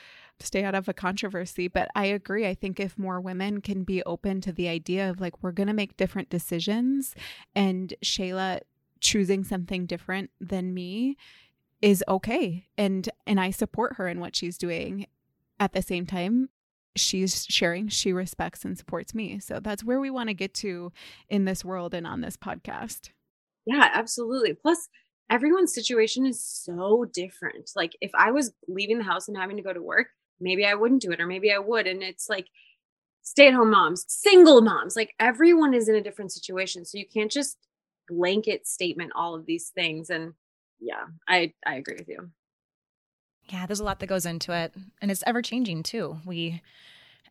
stay 0.40 0.64
out 0.64 0.74
of 0.74 0.88
a 0.88 0.92
controversy 0.92 1.68
but 1.68 1.88
i 1.94 2.06
agree 2.06 2.44
i 2.44 2.54
think 2.54 2.80
if 2.80 2.98
more 2.98 3.20
women 3.20 3.60
can 3.60 3.84
be 3.84 4.02
open 4.02 4.40
to 4.40 4.50
the 4.52 4.68
idea 4.68 5.08
of 5.08 5.20
like 5.20 5.40
we're 5.42 5.52
going 5.52 5.68
to 5.68 5.72
make 5.72 5.96
different 5.96 6.28
decisions 6.28 7.14
and 7.54 7.94
shayla 8.04 8.60
choosing 9.00 9.44
something 9.44 9.86
different 9.86 10.30
than 10.40 10.74
me 10.74 11.16
is 11.80 12.02
okay 12.08 12.66
and 12.76 13.08
and 13.28 13.40
i 13.40 13.48
support 13.48 13.94
her 13.94 14.08
in 14.08 14.18
what 14.18 14.34
she's 14.34 14.58
doing 14.58 15.06
at 15.58 15.73
the 15.73 15.82
same 15.82 16.06
time 16.06 16.49
she's 16.96 17.44
sharing, 17.46 17.88
she 17.88 18.12
respects 18.12 18.64
and 18.64 18.78
supports 18.78 19.14
me. 19.14 19.38
So 19.40 19.61
that's 19.61 19.84
where 19.84 20.00
we 20.00 20.11
want 20.11 20.28
to 20.28 20.34
get 20.34 20.54
to 20.54 20.92
in 21.28 21.44
this 21.44 21.64
world 21.64 21.94
and 21.94 22.06
on 22.06 22.20
this 22.20 22.37
podcast. 22.37 23.11
Yeah, 23.66 23.88
absolutely. 23.92 24.52
Plus, 24.54 24.88
everyone's 25.30 25.75
situation 25.75 26.26
is 26.26 26.44
so 26.44 27.06
different. 27.12 27.70
Like, 27.75 27.92
if 28.00 28.11
I 28.14 28.30
was 28.30 28.52
leaving 28.68 28.99
the 28.99 29.04
house 29.04 29.26
and 29.26 29.37
having 29.37 29.56
to 29.56 29.62
go 29.62 29.73
to 29.73 29.82
work, 29.82 30.08
maybe 30.40 30.64
I 30.64 30.75
wouldn't 30.75 31.02
do 31.02 31.11
it, 31.11 31.20
or 31.20 31.26
maybe 31.26 31.50
I 31.50 31.58
would. 31.58 31.87
And 31.87 32.02
it's 32.02 32.28
like, 32.28 32.46
stay 33.23 33.49
at 33.49 33.54
home 33.54 33.70
moms, 33.70 34.04
single 34.06 34.61
moms, 34.61 34.94
like 34.94 35.14
everyone 35.18 35.75
is 35.75 35.88
in 35.88 35.94
a 35.96 36.02
different 36.02 36.30
situation. 36.30 36.84
So 36.84 36.99
you 36.99 37.06
can't 37.12 37.30
just 37.30 37.56
blanket 38.06 38.66
statement 38.66 39.12
all 39.16 39.34
of 39.34 39.46
these 39.46 39.70
things. 39.75 40.11
And 40.11 40.34
yeah, 40.78 41.04
I, 41.26 41.54
I 41.66 41.76
agree 41.76 41.96
with 41.99 42.08
you. 42.08 42.30
Yeah, 43.48 43.66
there's 43.66 43.80
a 43.80 43.84
lot 43.84 44.00
that 44.00 44.06
goes 44.06 44.26
into 44.26 44.52
it. 44.52 44.72
And 45.00 45.10
it's 45.10 45.24
ever 45.26 45.42
changing 45.42 45.82
too. 45.82 46.18
We 46.24 46.62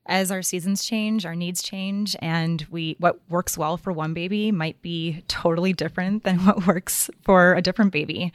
as 0.05 0.32
our 0.32 0.41
seasons 0.41 0.84
change, 0.84 1.25
our 1.25 1.36
needs 1.36 1.62
change, 1.62 2.15
and 2.20 2.65
we 2.70 2.98
what 3.00 3.20
works 3.29 3.58
well 3.58 3.77
for 3.77 3.93
one 3.93 4.13
baby 4.13 4.51
might 4.51 4.82
be 4.82 5.24
totally 5.27 5.72
different 5.72 6.24
than 6.24 6.39
what 6.46 6.67
works 6.67 7.10
for 7.22 7.53
a 7.53 7.62
different 7.62 7.93
baby. 7.93 8.34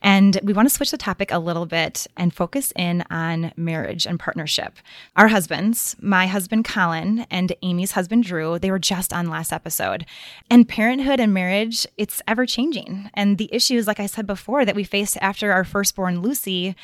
And 0.00 0.38
we 0.44 0.52
want 0.52 0.68
to 0.68 0.74
switch 0.74 0.92
the 0.92 0.96
topic 0.96 1.32
a 1.32 1.40
little 1.40 1.66
bit 1.66 2.06
and 2.16 2.32
focus 2.32 2.72
in 2.76 3.02
on 3.10 3.52
marriage 3.56 4.06
and 4.06 4.20
partnership. 4.20 4.74
Our 5.16 5.28
husbands, 5.28 5.96
my 6.00 6.28
husband 6.28 6.64
Colin 6.64 7.26
and 7.30 7.52
Amy's 7.62 7.92
husband 7.92 8.22
Drew, 8.22 8.58
they 8.60 8.70
were 8.70 8.78
just 8.78 9.12
on 9.12 9.28
last 9.28 9.52
episode. 9.52 10.06
And 10.48 10.68
parenthood 10.68 11.18
and 11.18 11.34
marriage, 11.34 11.84
it's 11.96 12.22
ever 12.28 12.46
changing. 12.46 13.10
And 13.14 13.38
the 13.38 13.52
issues, 13.52 13.88
like 13.88 13.98
I 13.98 14.06
said 14.06 14.26
before, 14.26 14.64
that 14.64 14.76
we 14.76 14.84
faced 14.84 15.18
after 15.20 15.50
our 15.50 15.64
firstborn 15.64 16.20
Lucy 16.22 16.76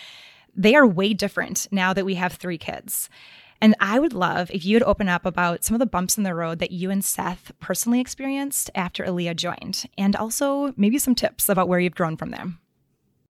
they 0.56 0.74
are 0.74 0.86
way 0.86 1.14
different 1.14 1.66
now 1.70 1.92
that 1.92 2.04
we 2.04 2.14
have 2.14 2.34
three 2.34 2.58
kids. 2.58 3.08
And 3.60 3.74
I 3.80 3.98
would 3.98 4.12
love 4.12 4.50
if 4.50 4.64
you 4.64 4.76
would 4.76 4.82
open 4.82 5.08
up 5.08 5.24
about 5.24 5.64
some 5.64 5.74
of 5.74 5.78
the 5.78 5.86
bumps 5.86 6.18
in 6.18 6.24
the 6.24 6.34
road 6.34 6.58
that 6.58 6.70
you 6.70 6.90
and 6.90 7.04
Seth 7.04 7.52
personally 7.60 8.00
experienced 8.00 8.70
after 8.74 9.04
Aaliyah 9.04 9.36
joined, 9.36 9.84
and 9.96 10.14
also 10.16 10.74
maybe 10.76 10.98
some 10.98 11.14
tips 11.14 11.48
about 11.48 11.68
where 11.68 11.80
you've 11.80 11.94
grown 11.94 12.16
from 12.16 12.30
them. 12.30 12.60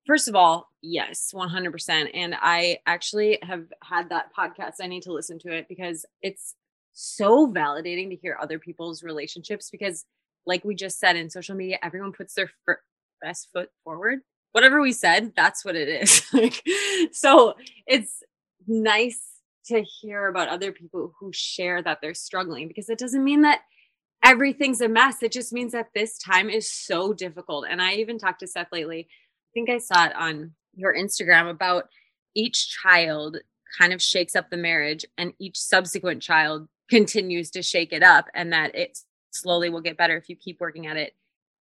First 0.06 0.28
of 0.28 0.34
all, 0.34 0.70
yes, 0.82 1.30
100%. 1.34 2.10
And 2.12 2.34
I 2.40 2.78
actually 2.86 3.38
have 3.42 3.66
had 3.82 4.10
that 4.10 4.30
podcast. 4.36 4.74
I 4.80 4.86
need 4.86 5.02
to 5.04 5.12
listen 5.12 5.38
to 5.40 5.54
it 5.54 5.66
because 5.68 6.04
it's 6.20 6.54
so 6.92 7.46
validating 7.46 8.10
to 8.10 8.16
hear 8.16 8.36
other 8.40 8.58
people's 8.58 9.02
relationships 9.02 9.70
because, 9.70 10.04
like 10.46 10.64
we 10.64 10.74
just 10.74 10.98
said 10.98 11.16
in 11.16 11.30
social 11.30 11.54
media, 11.54 11.78
everyone 11.82 12.12
puts 12.12 12.34
their 12.34 12.50
best 13.22 13.48
foot 13.52 13.70
forward 13.82 14.20
whatever 14.54 14.80
we 14.80 14.92
said, 14.92 15.32
that's 15.34 15.64
what 15.64 15.74
it 15.74 15.88
is. 15.88 16.22
so 17.12 17.54
it's 17.88 18.22
nice 18.68 19.20
to 19.66 19.82
hear 19.82 20.28
about 20.28 20.48
other 20.48 20.70
people 20.70 21.12
who 21.18 21.32
share 21.32 21.82
that 21.82 21.98
they're 22.00 22.14
struggling 22.14 22.68
because 22.68 22.88
it 22.88 22.98
doesn't 22.98 23.24
mean 23.24 23.42
that 23.42 23.62
everything's 24.22 24.80
a 24.80 24.88
mess. 24.88 25.24
It 25.24 25.32
just 25.32 25.52
means 25.52 25.72
that 25.72 25.88
this 25.92 26.18
time 26.18 26.48
is 26.48 26.70
so 26.70 27.12
difficult. 27.12 27.66
And 27.68 27.82
I 27.82 27.94
even 27.94 28.16
talked 28.16 28.40
to 28.40 28.46
Seth 28.46 28.70
lately. 28.70 29.08
I 29.08 29.50
think 29.54 29.70
I 29.70 29.78
saw 29.78 30.04
it 30.04 30.14
on 30.14 30.52
your 30.76 30.94
Instagram 30.94 31.50
about 31.50 31.88
each 32.36 32.76
child 32.80 33.38
kind 33.76 33.92
of 33.92 34.00
shakes 34.00 34.36
up 34.36 34.50
the 34.50 34.56
marriage 34.56 35.04
and 35.18 35.32
each 35.40 35.58
subsequent 35.58 36.22
child 36.22 36.68
continues 36.88 37.50
to 37.50 37.62
shake 37.62 37.92
it 37.92 38.04
up 38.04 38.26
and 38.34 38.52
that 38.52 38.72
it 38.76 38.98
slowly 39.32 39.68
will 39.68 39.80
get 39.80 39.96
better 39.96 40.16
if 40.16 40.28
you 40.28 40.36
keep 40.36 40.60
working 40.60 40.86
at 40.86 40.96
it. 40.96 41.12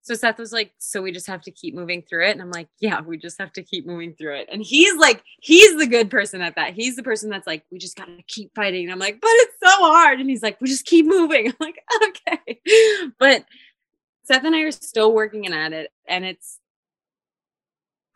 So 0.04 0.16
Seth 0.16 0.38
was 0.38 0.52
like, 0.52 0.74
so 0.80 1.02
we 1.02 1.14
just 1.14 1.28
have 1.28 1.42
to 1.44 1.52
keep 1.52 1.74
moving 1.74 2.02
through 2.02 2.28
it. 2.28 2.32
And 2.32 2.42
I'm 2.42 2.52
like, 2.52 2.68
yeah, 2.82 3.00
we 3.00 3.18
just 3.18 3.40
have 3.40 3.54
to 3.54 3.64
keep 3.64 3.88
moving 3.88 4.14
through 4.14 4.36
it. 4.36 4.50
And 4.52 4.62
he's 4.62 4.98
like, 4.98 5.24
he's 5.40 5.78
the 5.78 5.88
good 5.88 6.12
person 6.12 6.42
at 6.42 6.56
that. 6.58 6.74
He's 6.74 6.98
the 6.98 7.04
person 7.04 7.30
that's 7.30 7.48
like, 7.48 7.64
we 7.72 7.80
just 7.80 7.96
got 7.96 8.08
to 8.08 8.22
keep 8.28 8.54
fighting. 8.54 8.84
And 8.84 8.92
I'm 8.92 9.00
like, 9.00 9.22
but 9.22 9.30
it's 9.32 9.56
so 9.64 9.70
hard. 9.70 10.20
And 10.20 10.30
he's 10.30 10.44
like, 10.44 10.60
we 10.60 10.68
just 10.68 10.86
keep 10.86 11.06
moving. 11.06 11.48
I'm 11.50 11.56
like, 11.62 11.82
okay. 12.04 12.60
But 13.18 13.46
Seth 14.26 14.44
and 14.44 14.54
I 14.54 14.60
are 14.60 14.72
still 14.72 15.14
working 15.14 15.48
at 15.48 15.72
it. 15.72 15.90
And 16.06 16.26
it's, 16.26 16.60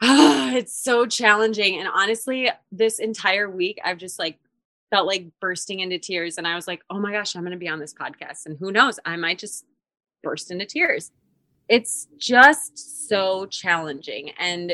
oh, 0.02 0.52
it's 0.54 0.78
so 0.78 1.06
challenging. 1.06 1.80
And 1.80 1.88
honestly, 1.88 2.52
this 2.70 3.00
entire 3.00 3.50
week, 3.50 3.80
I've 3.82 3.98
just 3.98 4.20
like 4.20 4.38
felt 4.90 5.08
like 5.08 5.28
bursting 5.40 5.80
into 5.80 6.00
tears. 6.00 6.38
And 6.38 6.46
I 6.46 6.56
was 6.56 6.68
like, 6.68 6.82
oh 6.90 7.00
my 7.00 7.14
gosh, 7.14 7.34
I'm 7.34 7.44
going 7.44 7.52
to 7.52 7.58
be 7.58 7.70
on 7.70 7.80
this 7.80 7.94
podcast. 7.94 8.46
And 8.46 8.58
who 8.60 8.74
knows, 8.74 9.00
I 9.06 9.16
might 9.16 9.40
just 9.40 9.64
burst 10.22 10.52
into 10.52 10.66
tears. 10.66 11.14
It's 11.70 12.08
just 12.18 13.08
so 13.08 13.46
challenging. 13.46 14.32
And 14.38 14.74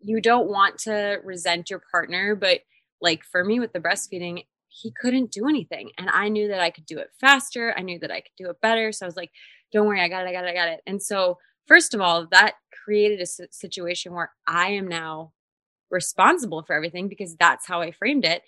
you 0.00 0.20
don't 0.20 0.48
want 0.48 0.78
to 0.78 1.18
resent 1.24 1.70
your 1.70 1.82
partner. 1.90 2.34
But 2.34 2.60
like 3.00 3.24
for 3.24 3.44
me 3.44 3.60
with 3.60 3.72
the 3.72 3.80
breastfeeding, 3.80 4.44
he 4.68 4.92
couldn't 4.92 5.32
do 5.32 5.48
anything. 5.48 5.90
And 5.98 6.08
I 6.10 6.28
knew 6.28 6.48
that 6.48 6.60
I 6.60 6.70
could 6.70 6.86
do 6.86 6.98
it 6.98 7.10
faster. 7.20 7.74
I 7.76 7.82
knew 7.82 7.98
that 7.98 8.10
I 8.10 8.20
could 8.20 8.32
do 8.38 8.50
it 8.50 8.60
better. 8.60 8.92
So 8.92 9.04
I 9.04 9.08
was 9.08 9.16
like, 9.16 9.30
don't 9.72 9.86
worry, 9.86 10.00
I 10.00 10.08
got 10.08 10.24
it, 10.24 10.28
I 10.28 10.32
got 10.32 10.44
it, 10.44 10.50
I 10.50 10.54
got 10.54 10.68
it. 10.68 10.80
And 10.86 11.02
so, 11.02 11.38
first 11.66 11.94
of 11.94 12.00
all, 12.00 12.26
that 12.30 12.54
created 12.84 13.20
a 13.20 13.26
situation 13.52 14.12
where 14.12 14.32
I 14.46 14.70
am 14.70 14.88
now 14.88 15.32
responsible 15.90 16.62
for 16.62 16.74
everything 16.74 17.08
because 17.08 17.36
that's 17.36 17.66
how 17.66 17.80
I 17.80 17.90
framed 17.92 18.24
it. 18.24 18.42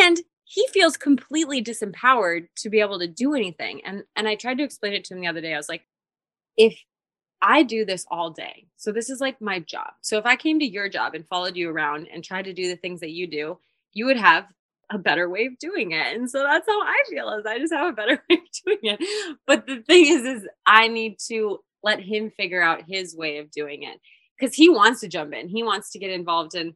And 0.00 0.18
he 0.44 0.66
feels 0.68 0.96
completely 0.96 1.62
disempowered 1.62 2.48
to 2.56 2.68
be 2.68 2.80
able 2.80 2.98
to 2.98 3.08
do 3.08 3.34
anything. 3.34 3.80
And 3.84 4.04
and 4.16 4.28
I 4.28 4.34
tried 4.34 4.58
to 4.58 4.64
explain 4.64 4.92
it 4.92 5.04
to 5.04 5.14
him 5.14 5.20
the 5.20 5.28
other 5.28 5.40
day. 5.40 5.54
I 5.54 5.56
was 5.56 5.68
like, 5.68 5.86
if 6.56 6.78
I 7.42 7.64
do 7.64 7.84
this 7.84 8.06
all 8.10 8.30
day. 8.30 8.66
So 8.76 8.92
this 8.92 9.10
is 9.10 9.20
like 9.20 9.40
my 9.40 9.58
job. 9.58 9.90
So 10.00 10.16
if 10.16 10.24
I 10.24 10.36
came 10.36 10.60
to 10.60 10.66
your 10.66 10.88
job 10.88 11.14
and 11.14 11.26
followed 11.26 11.56
you 11.56 11.70
around 11.70 12.06
and 12.12 12.22
tried 12.22 12.44
to 12.44 12.52
do 12.52 12.68
the 12.68 12.76
things 12.76 13.00
that 13.00 13.10
you 13.10 13.26
do, 13.26 13.58
you 13.92 14.06
would 14.06 14.16
have 14.16 14.46
a 14.90 14.98
better 14.98 15.28
way 15.28 15.46
of 15.46 15.58
doing 15.58 15.90
it. 15.90 16.16
And 16.16 16.30
so 16.30 16.42
that's 16.44 16.68
how 16.68 16.80
I 16.80 17.02
feel 17.10 17.30
is 17.30 17.46
I 17.46 17.58
just 17.58 17.72
have 17.72 17.88
a 17.88 17.92
better 17.92 18.22
way 18.30 18.36
of 18.36 18.64
doing 18.64 18.78
it. 18.82 19.38
But 19.46 19.66
the 19.66 19.82
thing 19.82 20.06
is 20.06 20.24
is 20.24 20.48
I 20.66 20.88
need 20.88 21.18
to 21.28 21.58
let 21.82 22.00
him 22.00 22.30
figure 22.30 22.62
out 22.62 22.84
his 22.86 23.16
way 23.16 23.38
of 23.38 23.50
doing 23.50 23.82
it 23.82 24.00
cuz 24.38 24.54
he 24.54 24.68
wants 24.68 25.00
to 25.00 25.08
jump 25.08 25.34
in. 25.34 25.48
He 25.48 25.64
wants 25.64 25.90
to 25.92 25.98
get 25.98 26.10
involved 26.10 26.54
and 26.54 26.74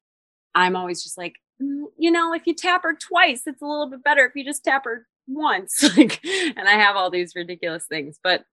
I'm 0.55 0.75
always 0.75 1.03
just 1.03 1.17
like 1.17 1.35
mm, 1.63 1.85
you 1.97 2.11
know, 2.11 2.33
if 2.33 2.47
you 2.47 2.55
tap 2.55 2.83
her 2.83 2.95
twice, 2.95 3.43
it's 3.47 3.63
a 3.63 3.67
little 3.67 3.89
bit 3.89 4.03
better 4.03 4.27
if 4.27 4.35
you 4.35 4.45
just 4.45 4.65
tap 4.65 4.85
her 4.85 5.07
once. 5.29 5.83
Like 5.97 6.25
and 6.25 6.69
I 6.69 6.73
have 6.73 6.97
all 6.97 7.11
these 7.11 7.37
ridiculous 7.37 7.87
things, 7.87 8.19
but 8.23 8.45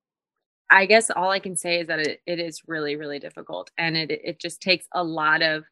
I 0.74 0.88
guess 0.88 1.12
all 1.12 1.30
I 1.30 1.38
can 1.38 1.56
say 1.56 1.82
is 1.82 1.88
that 1.88 2.00
it, 2.00 2.22
it 2.26 2.40
is 2.40 2.64
really, 2.66 2.96
really 2.96 3.20
difficult. 3.20 3.70
And 3.78 3.96
it, 3.96 4.10
it 4.10 4.40
just 4.40 4.60
takes 4.60 4.88
a 4.92 5.04
lot 5.04 5.44
of 5.44 5.66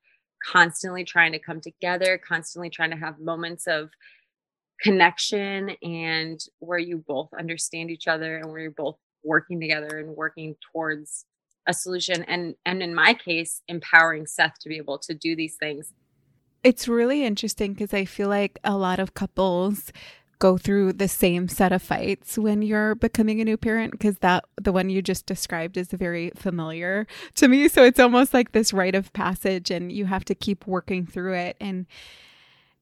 constantly 0.45 1.03
trying 1.03 1.31
to 1.31 1.39
come 1.39 1.59
together, 1.59 2.19
constantly 2.19 2.69
trying 2.69 2.91
to 2.91 2.97
have 2.97 3.19
moments 3.19 3.65
of 3.65 3.89
connection 4.79 5.71
and 5.81 6.39
where 6.59 6.77
you 6.77 7.03
both 7.07 7.29
understand 7.37 7.89
each 7.89 8.07
other 8.07 8.37
and 8.37 8.51
where 8.51 8.59
you're 8.59 8.71
both 8.71 8.97
working 9.23 9.59
together 9.59 9.97
and 9.97 10.15
working 10.15 10.55
towards 10.71 11.25
a 11.67 11.73
solution 11.73 12.23
and 12.23 12.55
and 12.65 12.81
in 12.81 12.95
my 12.95 13.13
case 13.13 13.61
empowering 13.67 14.25
Seth 14.25 14.57
to 14.59 14.69
be 14.69 14.77
able 14.77 14.97
to 14.97 15.13
do 15.13 15.35
these 15.35 15.55
things. 15.55 15.93
It's 16.63 16.87
really 16.87 17.23
interesting 17.23 17.73
because 17.73 17.93
I 17.93 18.05
feel 18.05 18.29
like 18.29 18.59
a 18.63 18.75
lot 18.75 18.99
of 18.99 19.13
couples 19.15 19.91
go 20.41 20.57
through 20.57 20.91
the 20.91 21.07
same 21.07 21.47
set 21.47 21.71
of 21.71 21.83
fights 21.83 22.35
when 22.35 22.63
you're 22.63 22.95
becoming 22.95 23.39
a 23.39 23.45
new 23.45 23.55
parent 23.55 23.91
because 23.91 24.17
that 24.17 24.43
the 24.59 24.71
one 24.71 24.89
you 24.89 24.99
just 24.99 25.27
described 25.27 25.77
is 25.77 25.89
very 25.89 26.31
familiar 26.35 27.05
to 27.35 27.47
me 27.47 27.67
so 27.67 27.83
it's 27.83 27.99
almost 27.99 28.33
like 28.33 28.51
this 28.51 28.73
rite 28.73 28.95
of 28.95 29.13
passage 29.13 29.69
and 29.69 29.91
you 29.91 30.05
have 30.05 30.25
to 30.25 30.33
keep 30.33 30.65
working 30.65 31.05
through 31.05 31.35
it 31.35 31.55
and 31.61 31.85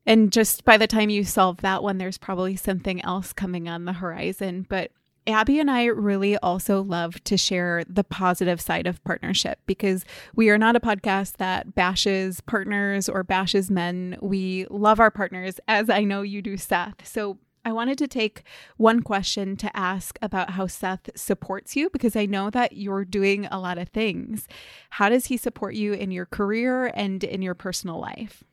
and 0.05 0.31
just 0.31 0.63
by 0.63 0.77
the 0.77 0.87
time 0.87 1.09
you 1.09 1.25
solve 1.25 1.57
that 1.57 1.83
one 1.83 1.97
there's 1.97 2.17
probably 2.17 2.55
something 2.55 3.03
else 3.03 3.33
coming 3.33 3.67
on 3.67 3.83
the 3.83 3.93
horizon 3.93 4.65
but 4.69 4.91
Abby 5.27 5.59
and 5.59 5.69
I 5.69 5.85
really 5.85 6.37
also 6.37 6.81
love 6.81 7.21
to 7.25 7.37
share 7.37 7.83
the 7.87 8.05
positive 8.05 8.61
side 8.61 8.87
of 8.87 9.03
partnership 9.03 9.59
because 9.67 10.05
we 10.33 10.49
are 10.49 10.57
not 10.57 10.77
a 10.77 10.79
podcast 10.79 11.37
that 11.37 11.75
bashes 11.75 12.41
partners 12.41 13.07
or 13.07 13.23
bashes 13.23 13.69
men. 13.69 14.17
We 14.21 14.65
love 14.71 14.99
our 14.99 15.11
partners, 15.11 15.59
as 15.67 15.87
I 15.87 16.03
know 16.03 16.23
you 16.23 16.41
do, 16.41 16.57
Seth. 16.57 17.05
So 17.05 17.37
I 17.65 17.71
wanted 17.71 17.97
to 17.99 18.07
take 18.07 18.43
one 18.77 19.01
question 19.01 19.55
to 19.57 19.75
ask 19.75 20.17
about 20.21 20.51
how 20.51 20.67
Seth 20.67 21.09
supports 21.15 21.75
you 21.75 21.89
because 21.89 22.15
I 22.15 22.25
know 22.25 22.49
that 22.49 22.73
you're 22.73 23.05
doing 23.05 23.45
a 23.47 23.59
lot 23.59 23.77
of 23.77 23.89
things. 23.89 24.47
How 24.91 25.09
does 25.09 25.27
he 25.27 25.37
support 25.37 25.75
you 25.75 25.93
in 25.93 26.11
your 26.11 26.25
career 26.25 26.91
and 26.95 27.23
in 27.23 27.41
your 27.41 27.55
personal 27.55 27.99
life? 27.99 28.43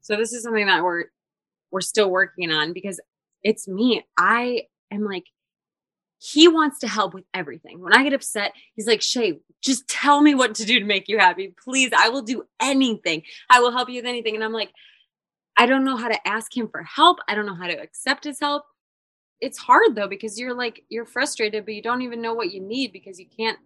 So 0.00 0.16
this 0.16 0.32
is 0.32 0.42
something 0.42 0.66
that 0.66 0.82
we're 0.82 1.04
we're 1.70 1.80
still 1.82 2.10
working 2.10 2.50
on 2.50 2.72
because 2.72 3.00
it's 3.42 3.68
me. 3.68 4.04
I 4.16 4.62
am 4.90 5.04
like 5.04 5.24
he 6.18 6.48
wants 6.48 6.80
to 6.80 6.88
help 6.88 7.14
with 7.14 7.24
everything. 7.32 7.80
When 7.80 7.92
I 7.92 8.02
get 8.02 8.12
upset, 8.12 8.52
he's 8.74 8.86
like, 8.86 9.02
Shay, 9.02 9.38
just 9.62 9.86
tell 9.88 10.20
me 10.20 10.34
what 10.34 10.56
to 10.56 10.64
do 10.64 10.80
to 10.80 10.84
make 10.84 11.08
you 11.08 11.18
happy. 11.18 11.54
Please, 11.62 11.90
I 11.96 12.08
will 12.08 12.22
do 12.22 12.44
anything. 12.60 13.22
I 13.48 13.60
will 13.60 13.70
help 13.70 13.88
you 13.88 13.96
with 13.96 14.06
anything. 14.06 14.34
And 14.34 14.42
I'm 14.42 14.52
like, 14.52 14.70
I 15.58 15.66
don't 15.66 15.84
know 15.84 15.96
how 15.96 16.08
to 16.08 16.28
ask 16.28 16.56
him 16.56 16.68
for 16.68 16.84
help. 16.84 17.18
I 17.28 17.34
don't 17.34 17.46
know 17.46 17.54
how 17.54 17.66
to 17.66 17.74
accept 17.74 18.24
his 18.24 18.40
help. 18.40 18.64
It's 19.40 19.58
hard 19.58 19.94
though 19.96 20.08
because 20.08 20.38
you're 20.38 20.54
like 20.54 20.84
you're 20.88 21.04
frustrated, 21.04 21.64
but 21.64 21.74
you 21.74 21.82
don't 21.82 22.02
even 22.02 22.22
know 22.22 22.34
what 22.34 22.52
you 22.52 22.60
need 22.60 22.92
because 22.92 23.18
you 23.18 23.26
can't. 23.26 23.58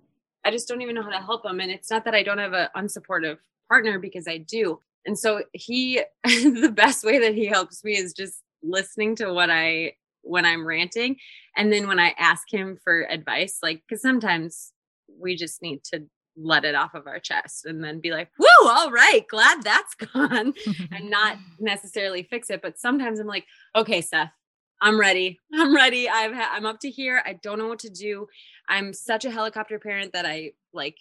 I 0.44 0.50
just 0.50 0.68
don't 0.68 0.82
even 0.82 0.94
know 0.94 1.02
how 1.02 1.10
to 1.10 1.24
help 1.24 1.44
him. 1.46 1.60
And 1.60 1.70
it's 1.70 1.90
not 1.90 2.04
that 2.06 2.14
I 2.14 2.22
don't 2.22 2.38
have 2.38 2.54
an 2.54 2.68
unsupportive 2.76 3.38
partner 3.68 3.98
because 3.98 4.26
I 4.26 4.38
do. 4.38 4.80
And 5.06 5.18
so 5.18 5.42
he, 5.52 6.02
the 6.24 6.72
best 6.74 7.04
way 7.04 7.18
that 7.20 7.34
he 7.34 7.46
helps 7.46 7.84
me 7.84 7.96
is 7.96 8.12
just 8.12 8.42
listening 8.62 9.16
to 9.16 9.32
what 9.32 9.50
I 9.50 9.94
when 10.22 10.44
I'm 10.46 10.66
ranting, 10.66 11.16
and 11.56 11.72
then 11.72 11.88
when 11.88 11.98
I 11.98 12.14
ask 12.16 12.44
him 12.52 12.78
for 12.84 13.02
advice, 13.10 13.58
like 13.62 13.82
because 13.88 14.00
sometimes 14.02 14.72
we 15.20 15.34
just 15.36 15.60
need 15.62 15.82
to 15.92 16.04
let 16.36 16.64
it 16.64 16.74
off 16.74 16.94
of 16.94 17.06
our 17.06 17.18
chest 17.18 17.66
and 17.66 17.82
then 17.82 18.00
be 18.00 18.10
like, 18.10 18.30
whoo, 18.38 18.68
all 18.68 18.90
right, 18.90 19.26
glad 19.28 19.62
that's 19.62 19.94
gone 20.14 20.54
and 20.90 21.10
not 21.10 21.36
necessarily 21.60 22.22
fix 22.22 22.50
it. 22.50 22.62
But 22.62 22.78
sometimes 22.78 23.18
I'm 23.18 23.26
like, 23.26 23.46
okay, 23.76 24.00
Seth, 24.00 24.32
I'm 24.80 24.98
ready. 24.98 25.38
I'm 25.52 25.74
ready. 25.74 26.08
I've 26.08 26.34
ha- 26.34 26.52
I'm 26.52 26.66
up 26.66 26.80
to 26.80 26.90
here. 26.90 27.22
I 27.24 27.34
don't 27.34 27.58
know 27.58 27.68
what 27.68 27.80
to 27.80 27.90
do. 27.90 28.26
I'm 28.68 28.92
such 28.92 29.24
a 29.24 29.30
helicopter 29.30 29.78
parent 29.78 30.12
that 30.12 30.26
I 30.26 30.52
like 30.72 30.96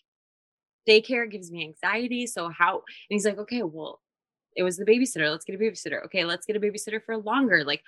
daycare 0.88 1.30
gives 1.30 1.52
me 1.52 1.63
anxiety. 1.63 2.28
So 2.28 2.50
how, 2.50 2.76
and 2.76 2.84
he's 3.10 3.26
like, 3.26 3.38
okay, 3.38 3.63
well, 3.63 4.02
it 4.56 4.63
was 4.63 4.78
the 4.78 4.86
babysitter. 4.86 5.30
Let's 5.32 5.46
get 5.46 5.56
a 5.56 5.63
babysitter. 5.63 6.04
Okay, 6.06 6.26
let's 6.26 6.46
get 6.46 6.56
a 6.56 6.60
babysitter 6.60 7.02
for 7.04 7.17
longer. 7.17 7.63
Like, 7.63 7.84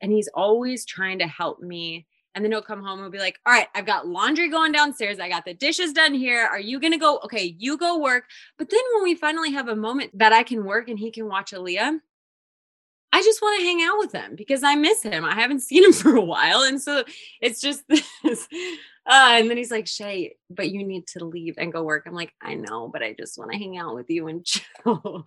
and 0.00 0.12
he's 0.12 0.28
always 0.34 0.84
trying 0.84 1.18
to 1.20 1.26
help 1.26 1.60
me 1.60 2.06
and 2.34 2.44
then 2.44 2.52
he'll 2.52 2.62
come 2.62 2.82
home 2.82 3.02
and 3.02 3.10
be 3.12 3.18
like, 3.18 3.38
All 3.46 3.52
right, 3.52 3.68
I've 3.74 3.86
got 3.86 4.06
laundry 4.06 4.48
going 4.48 4.72
downstairs. 4.72 5.18
I 5.18 5.28
got 5.28 5.44
the 5.44 5.54
dishes 5.54 5.92
done 5.92 6.14
here. 6.14 6.46
Are 6.46 6.60
you 6.60 6.80
going 6.80 6.92
to 6.92 6.98
go? 6.98 7.18
Okay, 7.24 7.56
you 7.58 7.76
go 7.76 7.98
work. 7.98 8.24
But 8.58 8.70
then 8.70 8.80
when 8.94 9.04
we 9.04 9.14
finally 9.14 9.52
have 9.52 9.68
a 9.68 9.76
moment 9.76 10.16
that 10.18 10.32
I 10.32 10.42
can 10.42 10.64
work 10.64 10.88
and 10.88 10.98
he 10.98 11.10
can 11.10 11.26
watch 11.26 11.52
Aaliyah, 11.52 11.98
I 13.12 13.22
just 13.22 13.40
want 13.40 13.58
to 13.58 13.66
hang 13.66 13.82
out 13.82 13.98
with 13.98 14.12
him 14.12 14.36
because 14.36 14.62
I 14.62 14.74
miss 14.74 15.02
him. 15.02 15.24
I 15.24 15.34
haven't 15.34 15.60
seen 15.62 15.84
him 15.84 15.92
for 15.92 16.14
a 16.14 16.24
while. 16.24 16.62
And 16.62 16.80
so 16.80 17.04
it's 17.40 17.60
just 17.60 17.84
this. 18.22 18.48
Uh, 19.06 19.30
and 19.32 19.48
then 19.48 19.56
he's 19.56 19.70
like, 19.70 19.86
Shay, 19.86 20.36
but 20.50 20.70
you 20.70 20.84
need 20.84 21.06
to 21.08 21.24
leave 21.24 21.54
and 21.56 21.72
go 21.72 21.82
work. 21.82 22.04
I'm 22.06 22.12
like, 22.12 22.34
I 22.42 22.54
know, 22.54 22.88
but 22.88 23.02
I 23.02 23.14
just 23.14 23.38
want 23.38 23.50
to 23.52 23.58
hang 23.58 23.78
out 23.78 23.94
with 23.94 24.10
you 24.10 24.28
and 24.28 24.44
chill. 24.44 25.24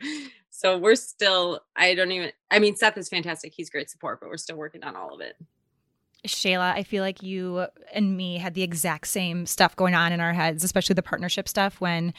so 0.52 0.78
we're 0.78 0.96
still, 0.96 1.62
I 1.76 1.96
don't 1.96 2.12
even, 2.12 2.32
I 2.52 2.60
mean, 2.60 2.76
Seth 2.76 2.98
is 2.98 3.10
fantastic. 3.10 3.54
He's 3.56 3.72
great 3.72 3.90
support, 3.90 4.20
but 4.20 4.30
we're 4.30 4.38
still 4.38 4.58
working 4.58 4.84
on 4.84 4.96
all 4.96 5.16
of 5.16 5.22
it. 5.22 5.36
Shayla, 6.28 6.74
I 6.74 6.84
feel 6.84 7.04
like 7.04 7.24
you 7.24 7.66
and 7.94 8.16
me 8.16 8.38
had 8.38 8.54
the 8.54 8.62
exact 8.62 9.08
same 9.08 9.46
stuff 9.46 9.76
going 9.76 9.96
on 9.96 10.12
in 10.12 10.20
our 10.20 10.34
heads, 10.34 10.64
especially 10.64 10.94
the 10.94 11.02
partnership 11.02 11.48
stuff 11.48 11.82
when 11.82 12.14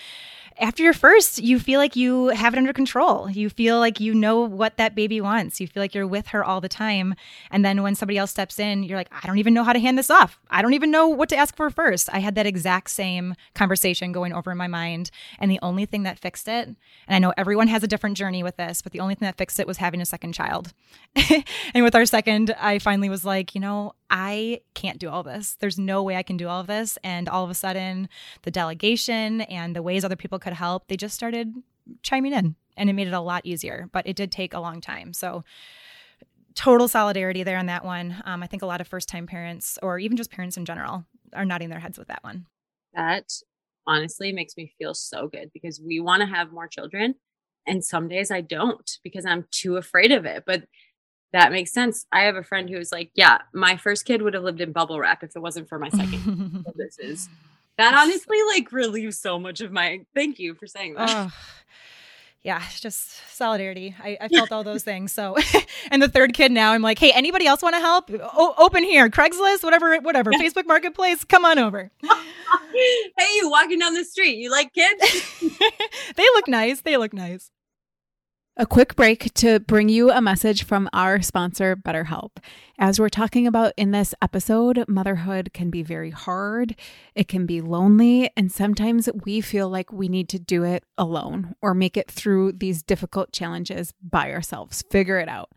after 0.58 0.82
your 0.82 0.92
first, 0.92 1.38
you 1.38 1.58
feel 1.58 1.78
like 1.78 1.96
you 1.96 2.28
have 2.28 2.54
it 2.54 2.58
under 2.58 2.72
control. 2.72 3.28
You 3.30 3.50
feel 3.50 3.78
like 3.78 4.00
you 4.00 4.14
know 4.14 4.40
what 4.40 4.76
that 4.76 4.94
baby 4.94 5.20
wants. 5.20 5.60
You 5.60 5.66
feel 5.66 5.82
like 5.82 5.94
you're 5.94 6.06
with 6.06 6.28
her 6.28 6.44
all 6.44 6.60
the 6.60 6.68
time. 6.68 7.14
And 7.50 7.64
then 7.64 7.82
when 7.82 7.94
somebody 7.94 8.18
else 8.18 8.30
steps 8.30 8.58
in, 8.58 8.82
you're 8.82 8.98
like, 8.98 9.10
I 9.12 9.26
don't 9.26 9.38
even 9.38 9.54
know 9.54 9.64
how 9.64 9.72
to 9.72 9.80
hand 9.80 9.98
this 9.98 10.10
off. 10.10 10.40
I 10.50 10.62
don't 10.62 10.74
even 10.74 10.90
know 10.90 11.08
what 11.08 11.28
to 11.30 11.36
ask 11.36 11.56
for 11.56 11.70
first. 11.70 12.08
I 12.12 12.18
had 12.18 12.34
that 12.34 12.46
exact 12.46 12.90
same 12.90 13.34
conversation 13.54 14.12
going 14.12 14.32
over 14.32 14.50
in 14.50 14.58
my 14.58 14.68
mind. 14.68 15.10
And 15.38 15.50
the 15.50 15.60
only 15.62 15.86
thing 15.86 16.02
that 16.04 16.18
fixed 16.18 16.48
it, 16.48 16.66
and 16.66 16.76
I 17.08 17.18
know 17.18 17.32
everyone 17.36 17.68
has 17.68 17.82
a 17.82 17.88
different 17.88 18.16
journey 18.16 18.42
with 18.42 18.56
this, 18.56 18.82
but 18.82 18.92
the 18.92 19.00
only 19.00 19.14
thing 19.14 19.26
that 19.26 19.38
fixed 19.38 19.60
it 19.60 19.66
was 19.66 19.78
having 19.78 20.00
a 20.00 20.06
second 20.06 20.32
child. 20.32 20.72
and 21.74 21.84
with 21.84 21.94
our 21.94 22.06
second, 22.06 22.54
I 22.58 22.78
finally 22.78 23.08
was 23.08 23.24
like, 23.24 23.54
you 23.54 23.60
know, 23.60 23.94
I 24.12 24.60
can't 24.74 24.98
do 24.98 25.08
all 25.08 25.22
this. 25.22 25.56
There's 25.58 25.78
no 25.78 26.02
way 26.02 26.16
I 26.16 26.22
can 26.22 26.36
do 26.36 26.46
all 26.46 26.60
of 26.60 26.66
this. 26.66 26.98
And 27.02 27.30
all 27.30 27.42
of 27.42 27.50
a 27.50 27.54
sudden, 27.54 28.10
the 28.42 28.50
delegation 28.50 29.40
and 29.40 29.74
the 29.74 29.82
ways 29.82 30.04
other 30.04 30.16
people 30.16 30.38
could 30.38 30.52
help, 30.52 30.86
they 30.86 30.98
just 30.98 31.14
started 31.14 31.54
chiming 32.02 32.34
in. 32.34 32.54
and 32.76 32.88
it 32.88 32.92
made 32.92 33.08
it 33.08 33.14
a 33.14 33.20
lot 33.20 33.44
easier, 33.44 33.88
but 33.92 34.06
it 34.06 34.16
did 34.16 34.30
take 34.30 34.54
a 34.54 34.60
long 34.60 34.80
time. 34.80 35.12
So, 35.12 35.44
total 36.54 36.88
solidarity 36.88 37.42
there 37.42 37.58
on 37.58 37.66
that 37.66 37.84
one. 37.84 38.22
Um, 38.24 38.42
I 38.42 38.46
think 38.46 38.62
a 38.62 38.66
lot 38.66 38.80
of 38.80 38.88
first 38.88 39.08
time 39.08 39.26
parents, 39.26 39.78
or 39.82 39.98
even 39.98 40.16
just 40.16 40.30
parents 40.30 40.56
in 40.56 40.64
general, 40.64 41.04
are 41.32 41.44
nodding 41.44 41.70
their 41.70 41.80
heads 41.80 41.98
with 41.98 42.08
that 42.08 42.22
one. 42.22 42.46
That 42.94 43.30
honestly 43.86 44.32
makes 44.32 44.56
me 44.56 44.72
feel 44.78 44.94
so 44.94 45.28
good 45.28 45.50
because 45.52 45.80
we 45.80 46.00
want 46.00 46.20
to 46.20 46.26
have 46.26 46.52
more 46.52 46.68
children. 46.68 47.14
And 47.66 47.84
some 47.84 48.08
days 48.08 48.30
I 48.30 48.40
don't 48.40 48.90
because 49.02 49.24
I'm 49.24 49.46
too 49.50 49.76
afraid 49.76 50.12
of 50.12 50.24
it. 50.24 50.44
But 50.46 50.64
that 51.32 51.52
makes 51.52 51.72
sense. 51.72 52.06
I 52.12 52.22
have 52.22 52.36
a 52.36 52.42
friend 52.42 52.68
who's 52.68 52.92
like, 52.92 53.10
yeah, 53.14 53.38
my 53.52 53.76
first 53.76 54.04
kid 54.04 54.22
would 54.22 54.34
have 54.34 54.42
lived 54.42 54.60
in 54.60 54.72
bubble 54.72 54.98
wrap 54.98 55.22
if 55.22 55.34
it 55.34 55.40
wasn't 55.40 55.68
for 55.68 55.78
my 55.78 55.88
second. 55.88 56.64
so 56.64 56.72
this 56.76 56.98
is 56.98 57.28
that 57.78 57.94
honestly 57.94 58.36
like 58.48 58.70
relieves 58.70 59.18
so 59.18 59.38
much 59.38 59.60
of 59.60 59.72
my 59.72 60.00
thank 60.14 60.38
you 60.38 60.54
for 60.54 60.66
saying 60.66 60.94
that. 60.94 61.08
Oh, 61.10 61.32
yeah, 62.42 62.60
just 62.80 63.36
solidarity. 63.36 63.94
I, 64.02 64.18
I 64.20 64.28
felt 64.28 64.50
all 64.50 64.64
those 64.64 64.82
things. 64.82 65.12
So, 65.12 65.36
and 65.92 66.02
the 66.02 66.08
third 66.08 66.34
kid 66.34 66.50
now, 66.50 66.72
I'm 66.72 66.82
like, 66.82 66.98
hey, 66.98 67.12
anybody 67.12 67.46
else 67.46 67.62
want 67.62 67.76
to 67.76 67.80
help? 67.80 68.10
O- 68.10 68.54
open 68.58 68.82
here, 68.82 69.08
Craigslist, 69.08 69.62
whatever, 69.62 69.96
whatever, 69.98 70.32
Facebook 70.32 70.66
Marketplace, 70.66 71.22
come 71.22 71.44
on 71.44 71.60
over. 71.60 71.92
hey, 72.02 73.26
you 73.36 73.48
walking 73.48 73.78
down 73.78 73.94
the 73.94 74.04
street, 74.04 74.38
you 74.38 74.50
like 74.50 74.72
kids? 74.74 75.00
they 76.16 76.24
look 76.34 76.48
nice. 76.48 76.80
They 76.80 76.96
look 76.96 77.12
nice. 77.12 77.52
A 78.58 78.66
quick 78.66 78.96
break 78.96 79.32
to 79.34 79.60
bring 79.60 79.88
you 79.88 80.10
a 80.10 80.20
message 80.20 80.64
from 80.64 80.86
our 80.92 81.22
sponsor, 81.22 81.74
BetterHelp. 81.74 82.32
As 82.78 83.00
we're 83.00 83.08
talking 83.08 83.46
about 83.46 83.72
in 83.78 83.92
this 83.92 84.14
episode, 84.20 84.84
motherhood 84.86 85.52
can 85.54 85.70
be 85.70 85.82
very 85.82 86.10
hard, 86.10 86.76
it 87.14 87.28
can 87.28 87.46
be 87.46 87.62
lonely, 87.62 88.28
and 88.36 88.52
sometimes 88.52 89.08
we 89.24 89.40
feel 89.40 89.70
like 89.70 89.90
we 89.90 90.06
need 90.06 90.28
to 90.28 90.38
do 90.38 90.64
it 90.64 90.84
alone 90.98 91.54
or 91.62 91.72
make 91.72 91.96
it 91.96 92.10
through 92.10 92.52
these 92.52 92.82
difficult 92.82 93.32
challenges 93.32 93.94
by 94.02 94.30
ourselves, 94.30 94.84
figure 94.90 95.18
it 95.18 95.30
out. 95.30 95.48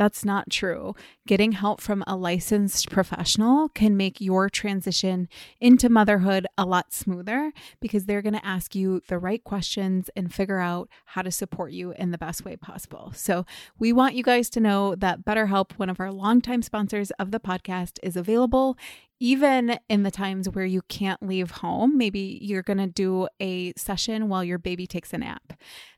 That's 0.00 0.24
not 0.24 0.48
true. 0.48 0.94
Getting 1.26 1.52
help 1.52 1.78
from 1.78 2.02
a 2.06 2.16
licensed 2.16 2.88
professional 2.88 3.68
can 3.68 3.98
make 3.98 4.18
your 4.18 4.48
transition 4.48 5.28
into 5.60 5.90
motherhood 5.90 6.46
a 6.56 6.64
lot 6.64 6.94
smoother 6.94 7.52
because 7.82 8.06
they're 8.06 8.22
going 8.22 8.32
to 8.32 8.46
ask 8.46 8.74
you 8.74 9.02
the 9.08 9.18
right 9.18 9.44
questions 9.44 10.08
and 10.16 10.32
figure 10.32 10.58
out 10.58 10.88
how 11.04 11.20
to 11.20 11.30
support 11.30 11.72
you 11.72 11.92
in 11.98 12.12
the 12.12 12.16
best 12.16 12.46
way 12.46 12.56
possible. 12.56 13.12
So, 13.14 13.44
we 13.78 13.92
want 13.92 14.14
you 14.14 14.22
guys 14.22 14.48
to 14.50 14.60
know 14.60 14.94
that 14.94 15.22
BetterHelp, 15.22 15.72
one 15.76 15.90
of 15.90 16.00
our 16.00 16.10
longtime 16.10 16.62
sponsors 16.62 17.10
of 17.18 17.30
the 17.30 17.38
podcast, 17.38 17.98
is 18.02 18.16
available 18.16 18.78
even 19.20 19.78
in 19.88 20.02
the 20.02 20.10
times 20.10 20.48
where 20.48 20.64
you 20.64 20.82
can't 20.88 21.22
leave 21.22 21.50
home. 21.50 21.96
Maybe 21.96 22.38
you're 22.42 22.62
going 22.62 22.78
to 22.78 22.86
do 22.86 23.28
a 23.38 23.72
session 23.76 24.28
while 24.28 24.42
your 24.42 24.58
baby 24.58 24.86
takes 24.86 25.12
a 25.12 25.18
nap. 25.18 25.52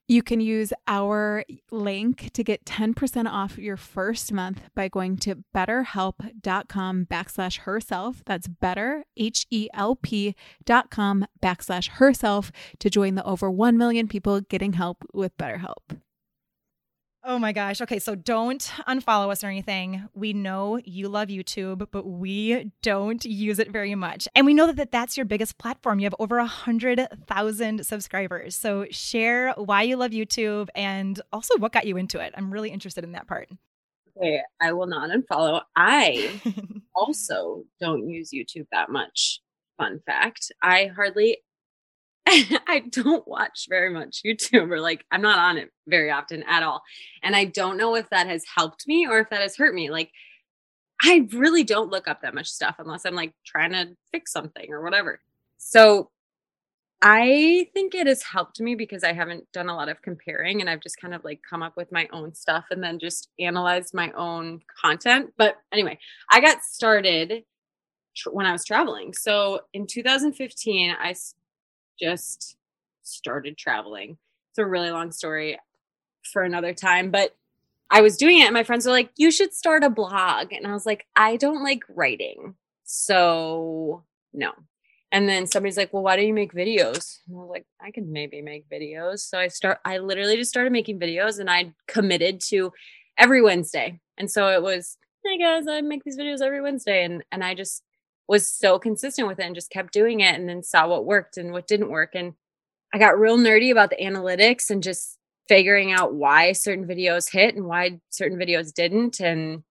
You 0.09 0.23
can 0.23 0.41
use 0.41 0.73
our 0.89 1.45
link 1.71 2.33
to 2.35 2.43
get 2.43 2.65
10% 2.65 3.27
off 3.31 3.57
your 3.57 3.77
first 3.77 4.33
month 4.33 4.61
by 4.75 4.89
going 4.89 5.17
to 5.19 5.45
betterhelp.com 5.55 7.07
backslash 7.07 7.59
herself. 7.61 8.23
That's 8.27 8.49
better, 8.49 9.05
H 9.17 9.47
E 9.51 9.69
L 9.73 9.97
P 9.97 10.35
backslash 10.67 11.89
herself 11.89 12.53
to 12.81 12.91
join 12.91 13.15
the 13.15 13.25
over 13.25 13.51
1 13.51 13.79
million 13.79 14.09
people 14.09 14.41
getting 14.41 14.75
help 14.75 15.05
with 15.15 15.37
BetterHelp. 15.39 16.01
Oh 17.25 17.39
my 17.39 17.53
gosh. 17.53 17.81
Okay, 17.81 18.01
so 18.01 18.17
don't 18.17 18.61
unfollow 18.89 19.31
us 19.31 19.45
or 19.45 19.47
anything. 19.47 20.09
We 20.13 20.33
know 20.33 20.81
you 20.85 21.09
love 21.09 21.29
YouTube, 21.29 21.87
but 21.93 22.05
we 22.05 22.73
don't 22.83 23.25
use 23.25 23.61
it 23.61 23.71
very 23.71 23.95
much. 23.95 24.27
And 24.35 24.45
we 24.45 24.55
know 24.55 24.73
that 24.73 24.91
that's 24.91 25.17
your 25.17 25.25
biggest 25.25 25.57
platform. 25.57 26.01
You 26.01 26.07
have 26.07 26.17
over 26.19 26.39
a 26.39 26.43
100,000 26.43 27.87
subscribers. 27.87 28.57
So 28.57 28.87
share 28.91 29.53
why 29.53 29.83
you 29.83 29.97
love 29.97 30.11
YouTube 30.11 30.69
and 30.75 31.21
also 31.33 31.57
what 31.59 31.71
got 31.71 31.87
you 31.87 31.97
into 31.97 32.19
it. 32.19 32.35
I'm 32.37 32.53
really 32.53 32.71
interested 32.71 33.05
in 33.05 33.13
that 33.13 33.29
part. 33.29 33.49
Okay, 34.17 34.41
I 34.61 34.73
will 34.73 34.89
not 34.89 35.11
unfollow. 35.11 35.63
I 35.77 36.41
also 36.95 37.63
don't 37.81 38.09
use 38.09 38.31
YouTube 38.31 38.67
that 38.73 38.91
much. 38.91 39.41
Fun 39.79 40.01
fact 40.07 40.51
I 40.61 40.91
hardly 40.95 41.39
I 42.27 42.85
don't 42.91 43.27
watch 43.27 43.67
very 43.69 43.91
much 43.91 44.23
YouTube 44.25 44.71
or 44.71 44.81
like 44.81 45.05
I'm 45.11 45.23
not 45.23 45.39
on 45.39 45.59
it 45.59 45.71
very 45.89 46.11
often 46.11 46.45
at 46.45 46.63
all. 46.63 46.83
And 47.23 47.35
I 47.35 47.45
don't 47.45 47.77
know 47.77 47.97
if 47.97 48.09
that 48.11 48.29
has 48.29 48.45
helped 48.57 48.87
me 48.87 49.07
or 49.07 49.19
if 49.19 49.31
that 49.31 49.43
has 49.43 49.57
hurt 49.57 49.75
me. 49.75 49.91
Like 49.91 50.11
I 51.03 51.27
really 51.33 51.65
don't 51.65 51.91
look 51.91 52.07
up 52.07 52.23
that 52.23 52.35
much 52.35 52.49
stuff 52.49 52.77
unless 52.79 53.05
I'm 53.05 53.15
like 53.15 53.33
trying 53.45 53.73
to 53.73 53.97
fix 54.13 54.33
something 54.33 54.71
or 54.71 54.83
whatever. 54.83 55.21
So 55.59 56.11
I 57.05 57.67
think 57.75 57.97
it 57.97 58.07
has 58.07 58.23
helped 58.23 58.61
me 58.61 58.77
because 58.77 59.03
I 59.03 59.13
haven't 59.13 59.51
done 59.53 59.69
a 59.69 59.75
lot 59.75 59.89
of 59.89 60.01
comparing 60.03 60.61
and 60.61 60.71
I've 60.71 60.81
just 60.81 61.01
kind 61.01 61.15
of 61.15 61.25
like 61.25 61.41
come 61.49 61.61
up 61.61 61.77
with 61.77 61.91
my 61.91 62.09
own 62.13 62.33
stuff 62.33 62.67
and 62.71 62.83
then 62.83 63.01
just 63.01 63.31
analyzed 63.41 63.93
my 63.93 64.13
own 64.13 64.61
content. 64.81 65.33
But 65.37 65.57
anyway, 65.73 65.99
I 66.31 66.41
got 66.41 66.63
started 66.63 67.43
tr- 68.17 68.31
when 68.31 68.47
I 68.47 68.53
was 68.53 68.65
traveling. 68.65 69.15
So 69.15 69.63
in 69.75 69.89
2015, 69.89 70.95
I 71.01 71.15
just 72.01 72.57
started 73.03 73.57
traveling. 73.59 74.19
It's 74.51 74.59
a 74.59 74.67
really 74.67 74.91
long 74.91 75.13
story 75.13 75.59
for 76.33 76.43
another 76.43 76.75
time, 76.75 77.11
but 77.11 77.35
I 77.91 78.01
was 78.01 78.17
doing 78.17 78.41
it 78.41 78.45
and 78.47 78.55
my 78.55 78.65
friends 78.65 78.87
were 78.87 78.93
like, 78.93 79.11
"You 79.17 79.31
should 79.31 79.53
start 79.55 79.85
a 79.85 79.91
blog." 79.91 80.53
And 80.53 80.67
I 80.67 80.73
was 80.73 80.87
like, 80.87 81.07
"I 81.17 81.37
don't 81.37 81.63
like 81.63 81.83
writing." 81.89 82.57
So, 82.85 84.05
no. 84.33 84.53
And 85.13 85.29
then 85.29 85.47
somebody's 85.47 85.77
like, 85.77 85.93
"Well, 85.93 86.03
why 86.03 86.17
don't 86.17 86.27
you 86.27 86.33
make 86.35 86.55
videos?" 86.55 87.21
And 87.29 87.37
I 87.37 87.41
was 87.41 87.51
like, 87.51 87.67
"I 87.81 87.91
could 87.91 88.09
maybe 88.09 88.41
make 88.43 88.69
videos." 88.71 89.21
So 89.21 89.39
I 89.39 89.49
start 89.49 89.79
I 89.85 89.99
literally 89.99 90.37
just 90.37 90.51
started 90.51 90.73
making 90.73 91.01
videos 91.01 91.39
and 91.39 91.51
I 91.51 91.75
committed 91.87 92.41
to 92.49 92.73
every 93.19 93.43
Wednesday. 93.43 94.01
And 94.19 94.31
so 94.31 94.49
it 94.49 94.63
was, 94.63 94.97
"Hey 95.25 95.39
guys, 95.39 95.67
I 95.69 95.81
make 95.83 96.05
these 96.05 96.19
videos 96.19 96.41
every 96.43 96.61
Wednesday." 96.63 97.05
And 97.05 97.25
and 97.33 97.45
I 97.45 97.55
just 97.55 97.83
was 98.29 98.49
so 98.49 98.79
consistent 98.79 99.29
with 99.29 99.39
it 99.39 99.47
and 99.47 99.55
just 99.55 99.71
kept 99.71 99.93
doing 99.93 100.21
it 100.21 100.35
and 100.35 100.49
then 100.49 100.63
saw 100.63 100.87
what 100.89 101.05
worked 101.05 101.37
and 101.37 101.53
what 101.53 101.67
didn't 101.67 101.91
work. 101.91 102.11
And 102.15 102.35
I 102.95 102.99
got 102.99 103.19
real 103.19 103.39
nerdy 103.39 103.71
about 103.71 103.91
the 103.91 103.97
analytics 103.97 104.71
and 104.71 104.83
just 104.83 105.19
figuring 105.49 105.93
out 105.93 106.15
why 106.15 106.53
certain 106.53 106.87
videos 106.87 107.31
hit 107.31 107.55
and 107.55 107.67
why 107.67 108.01
certain 108.11 108.39
videos 108.39 108.73
didn't. 108.73 109.21
And 109.21 109.65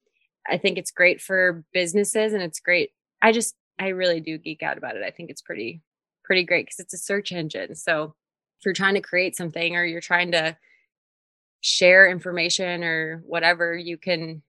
I 0.48 0.58
think 0.58 0.78
it's 0.78 0.92
great 0.92 1.22
for 1.22 1.64
businesses 1.74 2.34
and 2.34 2.44
it's 2.44 2.60
great. 2.60 2.92
I 3.22 3.32
just, 3.32 3.56
I 3.80 3.90
really 3.90 4.20
do 4.20 4.38
geek 4.38 4.64
out 4.64 4.78
about 4.78 4.96
it. 4.96 5.04
I 5.04 5.12
think 5.12 5.30
it's 5.30 5.42
pretty, 5.42 5.82
pretty 6.24 6.44
great 6.44 6.66
because 6.66 6.80
it's 6.80 6.94
a 6.94 6.98
search 6.98 7.32
engine. 7.32 7.76
So 7.76 8.16
if 8.60 8.66
you're 8.66 8.74
trying 8.74 8.96
to 8.96 9.02
create 9.02 9.36
something 9.36 9.76
or 9.76 9.86
you're 9.86 10.02
trying 10.02 10.32
to 10.34 10.58
share 11.62 12.10
information 12.10 12.84
or 12.84 13.24
whatever, 13.26 13.76
you 13.76 13.98
can 13.98 14.42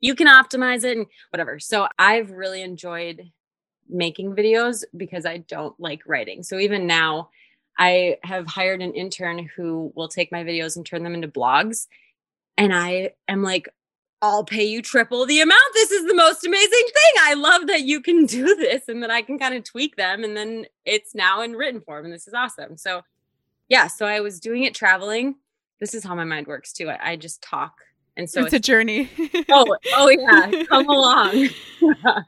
you 0.00 0.14
can 0.14 0.28
optimize 0.28 0.84
it 0.84 0.96
and 0.96 1.06
whatever. 1.30 1.58
So 1.58 1.88
I've 1.98 2.30
really 2.30 2.62
enjoyed 2.62 3.32
making 3.88 4.34
videos 4.34 4.84
because 4.96 5.26
I 5.26 5.38
don't 5.38 5.78
like 5.80 6.02
writing. 6.06 6.42
So 6.42 6.58
even 6.58 6.86
now, 6.86 7.30
I 7.78 8.18
have 8.24 8.46
hired 8.46 8.82
an 8.82 8.94
intern 8.94 9.48
who 9.56 9.92
will 9.94 10.08
take 10.08 10.32
my 10.32 10.42
videos 10.42 10.76
and 10.76 10.84
turn 10.84 11.04
them 11.04 11.14
into 11.14 11.28
blogs. 11.28 11.86
And 12.56 12.74
I 12.74 13.12
am 13.28 13.42
like, 13.42 13.68
I'll 14.20 14.44
pay 14.44 14.64
you 14.64 14.82
triple 14.82 15.24
the 15.26 15.40
amount. 15.40 15.62
This 15.74 15.92
is 15.92 16.06
the 16.06 16.14
most 16.14 16.44
amazing 16.44 16.68
thing. 16.70 17.12
I 17.20 17.34
love 17.34 17.68
that 17.68 17.82
you 17.82 18.00
can 18.00 18.26
do 18.26 18.56
this 18.56 18.88
and 18.88 19.02
that 19.02 19.10
I 19.10 19.22
can 19.22 19.38
kind 19.38 19.54
of 19.54 19.62
tweak 19.62 19.96
them. 19.96 20.24
And 20.24 20.36
then 20.36 20.66
it's 20.84 21.14
now 21.14 21.42
in 21.42 21.52
written 21.52 21.80
form. 21.80 22.04
And 22.04 22.12
this 22.12 22.26
is 22.26 22.34
awesome. 22.34 22.76
So, 22.76 23.02
yeah. 23.68 23.86
So 23.86 24.06
I 24.06 24.20
was 24.20 24.40
doing 24.40 24.64
it 24.64 24.74
traveling. 24.74 25.36
This 25.78 25.94
is 25.94 26.02
how 26.02 26.16
my 26.16 26.24
mind 26.24 26.48
works 26.48 26.72
too. 26.72 26.88
I, 26.88 27.12
I 27.12 27.16
just 27.16 27.42
talk 27.42 27.76
and 28.18 28.28
so 28.28 28.40
it's, 28.40 28.52
it's 28.52 28.66
a 28.66 28.70
journey. 28.70 29.08
oh, 29.48 29.76
oh 29.94 30.08
yeah, 30.08 30.64
come 30.64 30.88
along. 30.88 31.48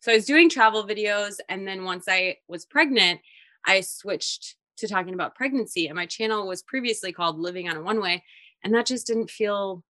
so 0.00 0.12
I 0.12 0.14
was 0.14 0.24
doing 0.24 0.48
travel 0.48 0.86
videos, 0.86 1.34
and 1.48 1.66
then 1.66 1.84
once 1.84 2.06
I 2.08 2.36
was 2.46 2.64
pregnant, 2.64 3.20
I 3.66 3.80
switched 3.80 4.54
to 4.78 4.86
talking 4.86 5.14
about 5.14 5.34
pregnancy. 5.34 5.88
And 5.88 5.96
my 5.96 6.06
channel 6.06 6.46
was 6.46 6.62
previously 6.62 7.12
called 7.12 7.40
Living 7.40 7.68
on 7.68 7.76
a 7.76 7.82
One 7.82 8.00
Way, 8.00 8.22
and 8.62 8.72
that 8.74 8.86
just 8.86 9.08
didn't 9.08 9.30
feel 9.30 9.82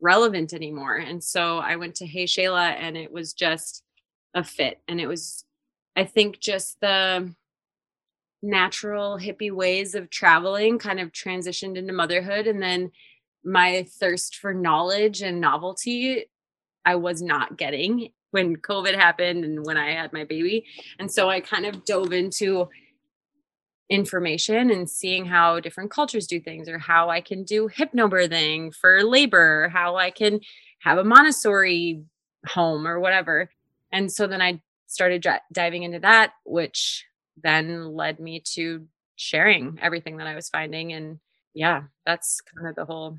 relevant 0.00 0.54
anymore. 0.54 0.96
And 0.96 1.22
so 1.22 1.58
I 1.58 1.76
went 1.76 1.94
to 1.96 2.06
Hey 2.06 2.24
Shayla, 2.24 2.74
and 2.80 2.96
it 2.96 3.12
was 3.12 3.34
just 3.34 3.82
a 4.32 4.42
fit. 4.42 4.80
And 4.88 4.98
it 4.98 5.06
was, 5.06 5.44
I 5.94 6.04
think, 6.04 6.40
just 6.40 6.80
the 6.80 7.30
natural 8.42 9.18
hippie 9.18 9.52
ways 9.52 9.94
of 9.94 10.08
traveling 10.08 10.78
kind 10.78 11.00
of 11.00 11.12
transitioned 11.12 11.76
into 11.76 11.92
motherhood, 11.92 12.46
and 12.46 12.62
then 12.62 12.90
my 13.44 13.86
thirst 13.98 14.36
for 14.36 14.52
knowledge 14.52 15.22
and 15.22 15.40
novelty 15.40 16.26
I 16.84 16.96
was 16.96 17.22
not 17.22 17.56
getting 17.56 18.10
when 18.30 18.56
COVID 18.56 18.94
happened 18.94 19.44
and 19.44 19.64
when 19.64 19.76
I 19.76 19.92
had 19.92 20.12
my 20.12 20.24
baby. 20.24 20.64
And 20.98 21.10
so 21.10 21.28
I 21.28 21.40
kind 21.40 21.66
of 21.66 21.84
dove 21.84 22.12
into 22.12 22.68
information 23.88 24.70
and 24.70 24.88
seeing 24.88 25.24
how 25.24 25.58
different 25.58 25.90
cultures 25.90 26.26
do 26.26 26.40
things 26.40 26.68
or 26.68 26.78
how 26.78 27.10
I 27.10 27.20
can 27.20 27.42
do 27.42 27.68
hypnobirthing 27.68 28.74
for 28.74 29.02
labor, 29.02 29.68
how 29.68 29.96
I 29.96 30.10
can 30.10 30.40
have 30.80 30.98
a 30.98 31.04
Montessori 31.04 32.02
home 32.46 32.86
or 32.86 33.00
whatever. 33.00 33.50
And 33.92 34.10
so 34.10 34.26
then 34.26 34.40
I 34.40 34.62
started 34.86 35.22
d- 35.22 35.30
diving 35.52 35.82
into 35.82 35.98
that, 36.00 36.32
which 36.44 37.04
then 37.42 37.94
led 37.94 38.20
me 38.20 38.42
to 38.54 38.86
sharing 39.16 39.78
everything 39.82 40.18
that 40.18 40.26
I 40.26 40.36
was 40.36 40.48
finding 40.48 40.92
and 40.92 41.18
yeah, 41.52 41.82
that's 42.06 42.40
kind 42.40 42.68
of 42.68 42.76
the 42.76 42.84
whole 42.84 43.18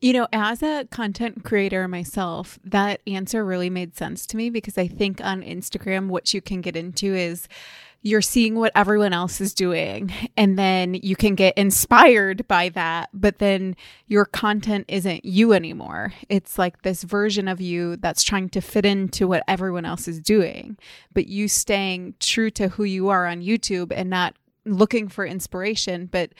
you 0.00 0.12
know, 0.12 0.28
as 0.32 0.62
a 0.62 0.86
content 0.90 1.44
creator 1.44 1.88
myself, 1.88 2.58
that 2.64 3.00
answer 3.06 3.44
really 3.44 3.70
made 3.70 3.96
sense 3.96 4.26
to 4.26 4.36
me 4.36 4.48
because 4.48 4.78
I 4.78 4.86
think 4.86 5.20
on 5.20 5.42
Instagram, 5.42 6.08
what 6.08 6.32
you 6.32 6.40
can 6.40 6.60
get 6.60 6.76
into 6.76 7.14
is 7.14 7.48
you're 8.02 8.22
seeing 8.22 8.54
what 8.54 8.70
everyone 8.76 9.12
else 9.12 9.40
is 9.40 9.52
doing, 9.52 10.12
and 10.36 10.56
then 10.56 10.94
you 10.94 11.16
can 11.16 11.34
get 11.34 11.58
inspired 11.58 12.46
by 12.46 12.68
that. 12.70 13.10
But 13.12 13.38
then 13.38 13.74
your 14.06 14.24
content 14.24 14.84
isn't 14.86 15.24
you 15.24 15.52
anymore. 15.52 16.12
It's 16.28 16.58
like 16.58 16.82
this 16.82 17.02
version 17.02 17.48
of 17.48 17.60
you 17.60 17.96
that's 17.96 18.22
trying 18.22 18.50
to 18.50 18.60
fit 18.60 18.86
into 18.86 19.26
what 19.26 19.42
everyone 19.48 19.84
else 19.84 20.06
is 20.06 20.20
doing, 20.20 20.78
but 21.12 21.26
you 21.26 21.48
staying 21.48 22.14
true 22.20 22.50
to 22.52 22.68
who 22.68 22.84
you 22.84 23.08
are 23.08 23.26
on 23.26 23.42
YouTube 23.42 23.92
and 23.94 24.08
not 24.08 24.36
looking 24.64 25.08
for 25.08 25.26
inspiration, 25.26 26.06
but 26.06 26.30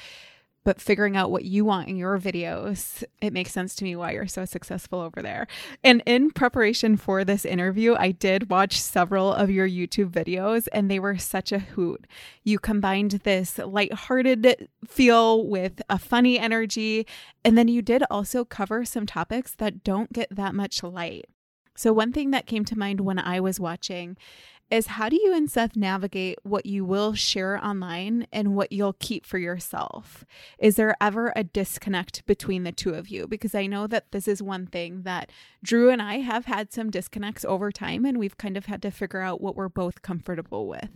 but 0.64 0.80
figuring 0.80 1.16
out 1.16 1.30
what 1.30 1.44
you 1.44 1.64
want 1.64 1.88
in 1.88 1.96
your 1.96 2.18
videos, 2.18 3.02
it 3.22 3.32
makes 3.32 3.52
sense 3.52 3.74
to 3.76 3.84
me 3.84 3.96
why 3.96 4.12
you're 4.12 4.26
so 4.26 4.44
successful 4.44 5.00
over 5.00 5.22
there. 5.22 5.46
And 5.82 6.02
in 6.04 6.30
preparation 6.30 6.96
for 6.96 7.24
this 7.24 7.44
interview, 7.44 7.94
I 7.98 8.10
did 8.10 8.50
watch 8.50 8.80
several 8.80 9.32
of 9.32 9.50
your 9.50 9.68
YouTube 9.68 10.10
videos 10.10 10.68
and 10.72 10.90
they 10.90 10.98
were 10.98 11.16
such 11.16 11.52
a 11.52 11.58
hoot. 11.58 12.06
You 12.44 12.58
combined 12.58 13.12
this 13.24 13.58
lighthearted 13.58 14.68
feel 14.86 15.46
with 15.46 15.80
a 15.88 15.98
funny 15.98 16.38
energy, 16.38 17.06
and 17.44 17.56
then 17.56 17.68
you 17.68 17.82
did 17.82 18.02
also 18.10 18.44
cover 18.44 18.84
some 18.84 19.06
topics 19.06 19.54
that 19.56 19.84
don't 19.84 20.12
get 20.12 20.28
that 20.30 20.54
much 20.54 20.82
light. 20.82 21.26
So, 21.78 21.92
one 21.92 22.12
thing 22.12 22.32
that 22.32 22.46
came 22.46 22.64
to 22.64 22.78
mind 22.78 23.00
when 23.00 23.20
I 23.20 23.38
was 23.38 23.60
watching 23.60 24.16
is 24.70 24.86
how 24.86 25.08
do 25.08 25.16
you 25.16 25.34
and 25.34 25.50
Seth 25.50 25.76
navigate 25.76 26.38
what 26.42 26.66
you 26.66 26.84
will 26.84 27.14
share 27.14 27.62
online 27.64 28.26
and 28.32 28.54
what 28.54 28.72
you'll 28.72 28.94
keep 28.94 29.24
for 29.24 29.38
yourself? 29.38 30.24
Is 30.58 30.76
there 30.76 30.96
ever 31.00 31.32
a 31.34 31.44
disconnect 31.44 32.26
between 32.26 32.64
the 32.64 32.72
two 32.72 32.94
of 32.94 33.08
you? 33.08 33.26
Because 33.26 33.54
I 33.54 33.66
know 33.66 33.86
that 33.86 34.12
this 34.12 34.28
is 34.28 34.42
one 34.42 34.66
thing 34.66 35.02
that 35.02 35.30
Drew 35.62 35.90
and 35.90 36.02
I 36.02 36.18
have 36.18 36.44
had 36.44 36.72
some 36.72 36.90
disconnects 36.90 37.44
over 37.44 37.72
time, 37.72 38.04
and 38.04 38.18
we've 38.18 38.36
kind 38.36 38.56
of 38.56 38.66
had 38.66 38.82
to 38.82 38.90
figure 38.90 39.20
out 39.20 39.40
what 39.40 39.56
we're 39.56 39.68
both 39.68 40.02
comfortable 40.02 40.68
with. 40.68 40.90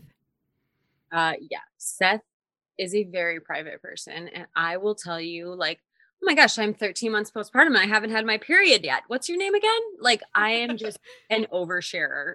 Uh, 1.11 1.35
yeah, 1.41 1.59
Seth 1.79 2.23
is 2.79 2.95
a 2.95 3.05
very 3.05 3.41
private 3.41 3.81
person, 3.81 4.29
and 4.29 4.47
I 4.55 4.77
will 4.77 4.95
tell 4.95 5.21
you, 5.21 5.55
like, 5.55 5.81
oh 6.23 6.27
my 6.27 6.35
gosh, 6.35 6.59
I'm 6.59 6.75
13 6.75 7.11
months 7.11 7.31
postpartum 7.31 7.77
I 7.77 7.87
haven't 7.87 8.11
had 8.11 8.25
my 8.27 8.39
period 8.39 8.85
yet. 8.85 9.03
What's 9.09 9.29
your 9.29 9.39
name 9.39 9.55
again? 9.55 9.81
Like, 10.01 10.23
I 10.35 10.51
am 10.51 10.77
just 10.77 10.99
an 11.31 11.47
oversharer 11.53 12.35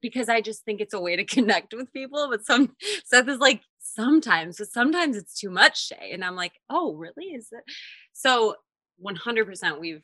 because 0.00 0.28
I 0.28 0.40
just 0.40 0.64
think 0.64 0.80
it's 0.80 0.94
a 0.94 1.00
way 1.00 1.16
to 1.16 1.24
connect 1.36 1.74
with 1.74 1.92
people. 1.92 2.28
But 2.30 2.44
some 2.44 2.74
Seth 3.04 3.28
is 3.28 3.38
like, 3.38 3.62
sometimes, 3.80 4.58
but 4.58 4.68
sometimes 4.68 5.16
it's 5.16 5.38
too 5.38 5.50
much, 5.50 5.86
Shay. 5.86 6.10
And 6.12 6.24
I'm 6.24 6.36
like, 6.36 6.52
oh, 6.70 6.94
really? 6.94 7.26
Is 7.26 7.48
it? 7.52 7.64
So 8.12 8.56
100% 9.04 9.80
we've 9.80 10.02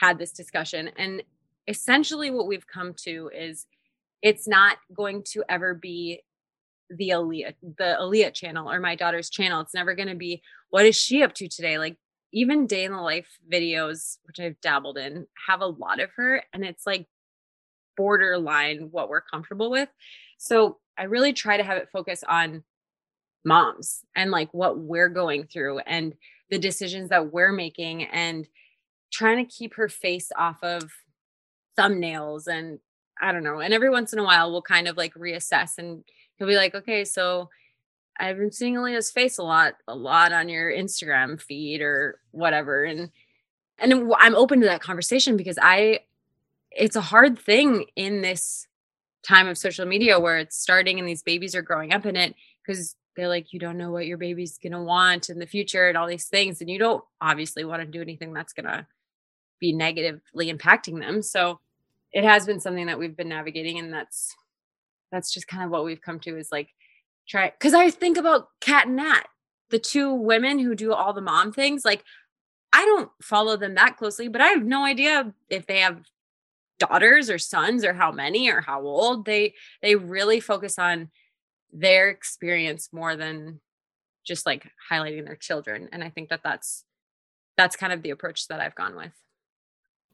had 0.00 0.18
this 0.18 0.32
discussion. 0.32 0.90
And 0.96 1.22
essentially, 1.66 2.30
what 2.30 2.46
we've 2.46 2.66
come 2.66 2.94
to 3.04 3.30
is 3.34 3.66
it's 4.22 4.46
not 4.46 4.78
going 4.94 5.24
to 5.32 5.44
ever 5.48 5.74
be 5.74 6.22
the 6.90 7.10
Aaliyah, 7.10 7.54
the 7.62 7.96
Aaliyah 8.00 8.34
channel 8.34 8.70
or 8.70 8.80
my 8.80 8.96
daughter's 8.96 9.30
channel. 9.30 9.60
It's 9.60 9.74
never 9.74 9.94
going 9.94 10.08
to 10.08 10.16
be, 10.16 10.42
what 10.70 10.86
is 10.86 10.96
she 10.96 11.22
up 11.22 11.34
to 11.34 11.48
today? 11.48 11.78
Like, 11.78 11.96
even 12.32 12.66
day 12.66 12.84
in 12.84 12.92
the 12.92 13.00
life 13.00 13.28
videos, 13.52 14.18
which 14.24 14.38
I've 14.38 14.60
dabbled 14.60 14.98
in, 14.98 15.26
have 15.48 15.60
a 15.60 15.66
lot 15.66 16.00
of 16.00 16.10
her. 16.16 16.42
And 16.52 16.64
it's 16.64 16.86
like 16.86 17.06
borderline 18.00 18.88
what 18.90 19.10
we're 19.10 19.20
comfortable 19.20 19.70
with. 19.70 19.90
So 20.38 20.78
I 20.96 21.02
really 21.02 21.34
try 21.34 21.58
to 21.58 21.62
have 21.62 21.76
it 21.76 21.90
focus 21.92 22.24
on 22.26 22.64
moms 23.44 24.00
and 24.16 24.30
like 24.30 24.48
what 24.54 24.78
we're 24.78 25.10
going 25.10 25.44
through 25.44 25.80
and 25.80 26.14
the 26.48 26.58
decisions 26.58 27.10
that 27.10 27.30
we're 27.30 27.52
making 27.52 28.04
and 28.04 28.48
trying 29.12 29.36
to 29.36 29.54
keep 29.54 29.74
her 29.74 29.90
face 29.90 30.32
off 30.34 30.56
of 30.62 30.90
thumbnails 31.78 32.46
and 32.46 32.78
I 33.20 33.32
don't 33.32 33.44
know. 33.44 33.60
And 33.60 33.74
every 33.74 33.90
once 33.90 34.14
in 34.14 34.18
a 34.18 34.24
while 34.24 34.50
we'll 34.50 34.62
kind 34.62 34.88
of 34.88 34.96
like 34.96 35.12
reassess 35.12 35.72
and 35.76 36.02
he'll 36.36 36.48
be 36.48 36.56
like, 36.56 36.74
okay, 36.74 37.04
so 37.04 37.50
I've 38.18 38.38
been 38.38 38.50
seeing 38.50 38.76
Aaliyah's 38.76 39.10
face 39.10 39.36
a 39.36 39.42
lot, 39.42 39.74
a 39.86 39.94
lot 39.94 40.32
on 40.32 40.48
your 40.48 40.72
Instagram 40.72 41.38
feed 41.38 41.82
or 41.82 42.18
whatever. 42.30 42.84
And 42.84 43.10
and 43.78 44.10
I'm 44.18 44.34
open 44.36 44.60
to 44.60 44.66
that 44.66 44.80
conversation 44.80 45.36
because 45.36 45.58
I 45.60 46.00
it's 46.70 46.96
a 46.96 47.00
hard 47.00 47.38
thing 47.38 47.86
in 47.96 48.22
this 48.22 48.66
time 49.26 49.48
of 49.48 49.58
social 49.58 49.86
media 49.86 50.18
where 50.18 50.38
it's 50.38 50.58
starting 50.58 50.98
and 50.98 51.08
these 51.08 51.22
babies 51.22 51.54
are 51.54 51.62
growing 51.62 51.92
up 51.92 52.06
in 52.06 52.16
it 52.16 52.34
because 52.64 52.96
they're 53.16 53.28
like 53.28 53.52
you 53.52 53.58
don't 53.58 53.76
know 53.76 53.90
what 53.90 54.06
your 54.06 54.16
baby's 54.16 54.56
going 54.58 54.72
to 54.72 54.80
want 54.80 55.28
in 55.28 55.38
the 55.38 55.46
future 55.46 55.88
and 55.88 55.98
all 55.98 56.06
these 56.06 56.26
things 56.26 56.60
and 56.60 56.70
you 56.70 56.78
don't 56.78 57.04
obviously 57.20 57.64
want 57.64 57.82
to 57.82 57.86
do 57.86 58.00
anything 58.00 58.32
that's 58.32 58.52
going 58.52 58.66
to 58.66 58.86
be 59.60 59.72
negatively 59.72 60.52
impacting 60.52 60.98
them. 60.98 61.22
So 61.22 61.60
it 62.12 62.24
has 62.24 62.46
been 62.46 62.60
something 62.60 62.86
that 62.86 62.98
we've 62.98 63.16
been 63.16 63.28
navigating 63.28 63.78
and 63.78 63.92
that's 63.92 64.34
that's 65.12 65.32
just 65.32 65.46
kind 65.46 65.64
of 65.64 65.70
what 65.70 65.84
we've 65.84 66.00
come 66.00 66.18
to 66.20 66.36
is 66.36 66.50
like 66.50 66.68
try 67.28 67.50
because 67.50 67.74
i 67.74 67.90
think 67.90 68.16
about 68.16 68.48
cat 68.60 68.86
and 68.86 68.96
nat 68.96 69.26
the 69.70 69.78
two 69.78 70.12
women 70.12 70.58
who 70.58 70.74
do 70.74 70.92
all 70.92 71.12
the 71.12 71.20
mom 71.20 71.52
things 71.52 71.84
like 71.84 72.02
i 72.72 72.84
don't 72.84 73.10
follow 73.22 73.56
them 73.56 73.74
that 73.74 73.96
closely 73.96 74.28
but 74.28 74.40
i 74.40 74.48
have 74.48 74.64
no 74.64 74.84
idea 74.84 75.32
if 75.48 75.66
they 75.66 75.78
have 75.78 76.00
daughters 76.80 77.30
or 77.30 77.38
sons 77.38 77.84
or 77.84 77.92
how 77.92 78.10
many 78.10 78.50
or 78.50 78.60
how 78.60 78.80
old 78.80 79.24
they 79.24 79.54
they 79.82 79.94
really 79.94 80.40
focus 80.40 80.78
on 80.78 81.10
their 81.72 82.08
experience 82.08 82.88
more 82.92 83.14
than 83.14 83.60
just 84.26 84.46
like 84.46 84.68
highlighting 84.90 85.24
their 85.24 85.36
children 85.36 85.88
and 85.92 86.02
i 86.02 86.10
think 86.10 86.30
that 86.30 86.40
that's 86.42 86.84
that's 87.56 87.76
kind 87.76 87.92
of 87.92 88.02
the 88.02 88.10
approach 88.10 88.48
that 88.48 88.60
i've 88.60 88.74
gone 88.74 88.96
with 88.96 89.12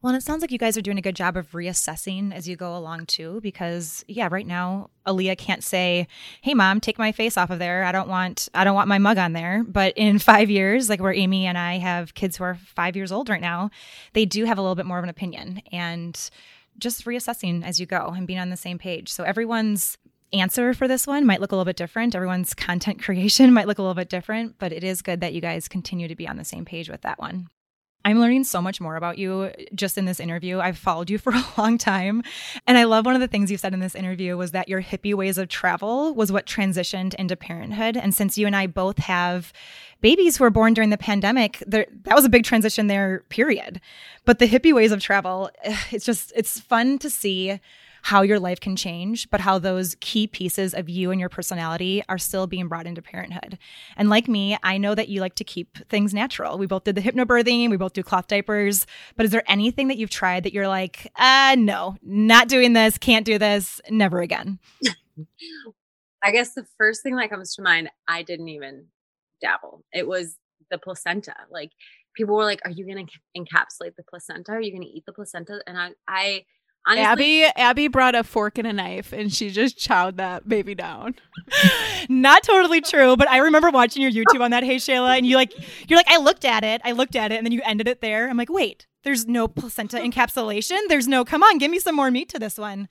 well, 0.03 0.13
and 0.13 0.23
it 0.23 0.25
sounds 0.25 0.43
like 0.43 0.53
you 0.53 0.59
guys 0.59 0.77
are 0.77 0.83
doing 0.83 0.99
a 0.99 1.03
good 1.03 1.17
job 1.17 1.37
of 1.37 1.51
reassessing 1.53 2.33
as 2.33 2.47
you 2.47 2.55
go 2.55 2.77
along 2.77 3.07
too, 3.07 3.41
because 3.43 4.05
yeah, 4.07 4.29
right 4.31 4.47
now 4.47 4.91
Aaliyah 5.07 5.39
can't 5.39 5.65
say, 5.65 6.07
"Hey, 6.43 6.53
mom, 6.53 6.81
take 6.81 6.99
my 6.99 7.13
face 7.13 7.39
off 7.39 7.51
of 7.51 7.59
there. 7.59 7.83
I 7.83 7.93
don't 7.93 8.09
want, 8.09 8.49
I 8.55 8.63
don't 8.63 8.75
want 8.75 8.89
my 8.89 8.99
mug 8.99 9.17
on 9.17 9.33
there." 9.33 9.65
But 9.67 9.95
in 9.97 10.19
five 10.21 10.51
years, 10.51 10.91
like 10.91 11.01
where 11.01 11.15
Amy 11.15 11.47
and 11.47 11.57
I 11.57 11.79
have 11.79 12.15
kids 12.15 12.37
who 12.37 12.45
are 12.45 12.55
five 12.55 12.95
years 12.95 13.11
old 13.11 13.29
right 13.29 13.41
now, 13.41 13.71
they 14.13 14.27
do 14.27 14.45
have 14.45 14.59
a 14.59 14.61
little 14.61 14.75
bit 14.75 14.87
more 14.87 14.99
of 14.99 15.05
an 15.05 15.11
opinion, 15.11 15.63
and 15.73 16.31
just 16.79 17.05
reassessing 17.05 17.65
as 17.65 17.81
you 17.81 17.87
go 17.87 18.13
and 18.17 18.27
being 18.27 18.39
on 18.39 18.51
the 18.51 18.57
same 18.57 18.79
page. 18.79 19.11
So 19.13 19.25
everyone's 19.25 19.99
answer 20.33 20.75
for 20.75 20.89
this 20.89 21.07
one 21.07 21.25
might 21.25 21.41
look 21.41 21.53
a 21.53 21.55
little 21.55 21.65
bit 21.65 21.77
different. 21.77 22.15
Everyone's 22.15 22.55
content 22.55 23.03
creation 23.03 23.53
might 23.53 23.67
look 23.67 23.79
a 23.79 23.83
little 23.83 23.95
bit 23.95 24.09
different, 24.09 24.57
but 24.59 24.73
it 24.73 24.85
is 24.85 25.03
good 25.03 25.21
that 25.21 25.35
you 25.35 25.41
guys 25.41 25.69
continue 25.69 26.09
to 26.09 26.17
be 26.17 26.29
on 26.29 26.37
the 26.37 26.45
same 26.45 26.65
page 26.65 26.89
with 26.89 27.03
that 27.03 27.19
one. 27.19 27.49
I'm 28.07 28.21
learning 28.21 28.45
so 28.45 28.63
much 28.63 28.81
more 28.81 28.95
about 28.95 29.19
you 29.19 29.51
just 29.75 29.99
in 29.99 30.05
this 30.05 30.21
interview. 30.21 30.61
I've 30.61 30.79
followed 30.79 31.11
you 31.11 31.19
for 31.25 31.33
a 31.33 31.45
long 31.59 31.77
time. 31.77 32.23
And 32.65 32.79
I 32.79 32.85
love 32.85 33.05
one 33.05 33.17
of 33.17 33.21
the 33.21 33.27
things 33.27 33.51
you 33.51 33.59
said 33.59 33.75
in 33.75 33.81
this 33.81 33.97
interview 33.97 34.37
was 34.37 34.53
that 34.53 34.69
your 34.69 34.81
hippie 34.81 35.13
ways 35.13 35.39
of 35.39 35.49
travel 35.49 36.15
was 36.15 36.31
what 36.31 36.47
transitioned 36.47 37.15
into 37.15 37.35
parenthood. 37.35 37.97
And 37.97 38.15
since 38.15 38.39
you 38.39 38.47
and 38.47 38.55
I 38.55 38.69
both 38.69 38.99
have 38.99 39.53
babies 40.03 40.37
who 40.37 40.45
were 40.45 40.51
born 40.51 40.73
during 40.73 40.91
the 40.91 40.97
pandemic, 40.97 41.65
there, 41.67 41.87
that 42.05 42.15
was 42.15 42.25
a 42.25 42.29
big 42.29 42.45
transition 42.45 42.87
there, 42.87 43.25
period. 43.29 43.81
But 44.25 44.39
the 44.39 44.47
hippie 44.47 44.73
ways 44.73 44.93
of 44.93 45.03
travel, 45.03 45.51
it's 45.91 46.07
just, 46.07 46.33
it's 46.37 46.61
fun 46.61 46.99
to 46.99 47.11
see 47.11 47.59
how 48.07 48.23
your 48.23 48.39
life 48.39 48.61
can 48.61 48.77
change, 48.77 49.29
but 49.31 49.41
how 49.41 49.59
those 49.59 49.97
key 49.99 50.29
pieces 50.29 50.75
of 50.75 50.89
you 50.89 51.11
and 51.11 51.19
your 51.19 51.29
personality 51.29 52.05
are 52.09 52.19
still 52.19 52.47
being 52.47 52.69
brought 52.69 52.87
into 52.87 53.03
parenthood. 53.03 53.59
And 53.97 54.09
like 54.09 54.29
me, 54.29 54.57
I 54.63 54.79
know 54.79 54.95
that 54.95 55.09
you 55.09 55.21
like 55.21 55.35
to 55.35 55.43
keep 55.43 55.77
things 55.89 56.15
natural. 56.15 56.57
We 56.57 56.69
both 56.69 56.85
did 56.85 56.95
the 56.95 57.01
hypnobirthing, 57.01 57.69
we 57.69 57.77
both 57.77 57.95
do 57.95 58.05
cloth 58.05 58.29
diapers. 58.29 58.87
But 59.17 59.27
is 59.27 59.33
there 59.33 59.43
anything 59.49 59.89
that 59.89 59.97
you've 59.97 60.11
tried 60.11 60.45
that 60.45 60.53
you're 60.53 60.69
like, 60.69 61.11
uh, 61.17 61.57
no, 61.59 61.97
not 62.01 62.47
doing 62.47 62.75
this, 62.75 62.97
can't 62.97 63.27
do 63.27 63.39
this, 63.41 63.81
never 63.91 64.21
again? 64.21 64.61
I 66.23 66.31
guess 66.31 66.55
the 66.55 66.65
first 66.79 67.03
thing 67.03 67.17
that 67.17 67.29
comes 67.29 67.57
to 67.57 67.63
mind, 67.63 67.91
I 68.07 68.23
didn't 68.23 68.51
even 68.51 68.85
dabble. 69.41 69.85
It 69.93 70.07
was 70.07 70.37
the 70.71 70.79
placenta. 70.79 71.35
Like 71.51 71.73
people 72.15 72.37
were 72.37 72.45
like, 72.45 72.61
"Are 72.65 72.71
you 72.71 72.87
going 72.87 73.05
to 73.05 73.13
encapsulate 73.37 73.97
the 73.97 74.05
placenta? 74.09 74.53
Are 74.53 74.61
you 74.61 74.71
going 74.71 74.83
to 74.83 74.89
eat 74.89 75.07
the 75.07 75.13
placenta?" 75.13 75.61
And 75.67 75.77
I, 75.77 75.91
I 76.07 76.45
Honestly, 76.87 77.05
Abby 77.05 77.45
Abby 77.57 77.89
brought 77.89 78.15
a 78.15 78.23
fork 78.23 78.59
and 78.59 78.67
a 78.67 78.73
knife 78.73 79.13
and 79.13 79.33
she 79.33 79.51
just 79.51 79.77
chowed 79.77 80.17
that 80.17 80.49
baby 80.49 80.75
down. 80.75 81.17
Not 82.09 82.45
totally 82.45 82.81
true, 82.81 83.17
but 83.17 83.29
I 83.29 83.39
remember 83.39 83.71
watching 83.71 84.03
your 84.03 84.13
YouTube 84.13 84.41
on 84.41 84.53
that 84.53 84.63
Hey 84.63 84.77
Shayla 84.77 85.17
and 85.17 85.27
you 85.27 85.35
like 85.37 85.53
you're 85.89 85.99
like 85.99 86.09
I 86.09 86.19
looked 86.19 86.45
at 86.45 86.63
it, 86.63 86.81
I 86.85 86.93
looked 86.93 87.17
at 87.17 87.33
it 87.33 87.37
and 87.37 87.47
then 87.47 87.53
you 87.53 87.61
ended 87.65 87.89
it 87.89 88.01
there. 88.01 88.29
I'm 88.29 88.37
like, 88.37 88.51
"Wait, 88.51 88.87
there's 89.03 89.27
no 89.27 89.49
placenta 89.49 89.97
encapsulation. 89.99 90.79
There's 90.89 91.09
no 91.09 91.25
come 91.25 91.43
on, 91.43 91.59
give 91.59 91.71
me 91.71 91.81
some 91.81 91.97
more 91.97 92.11
meat 92.11 92.29
to 92.31 92.39
this 92.39 92.57
one." 92.57 92.89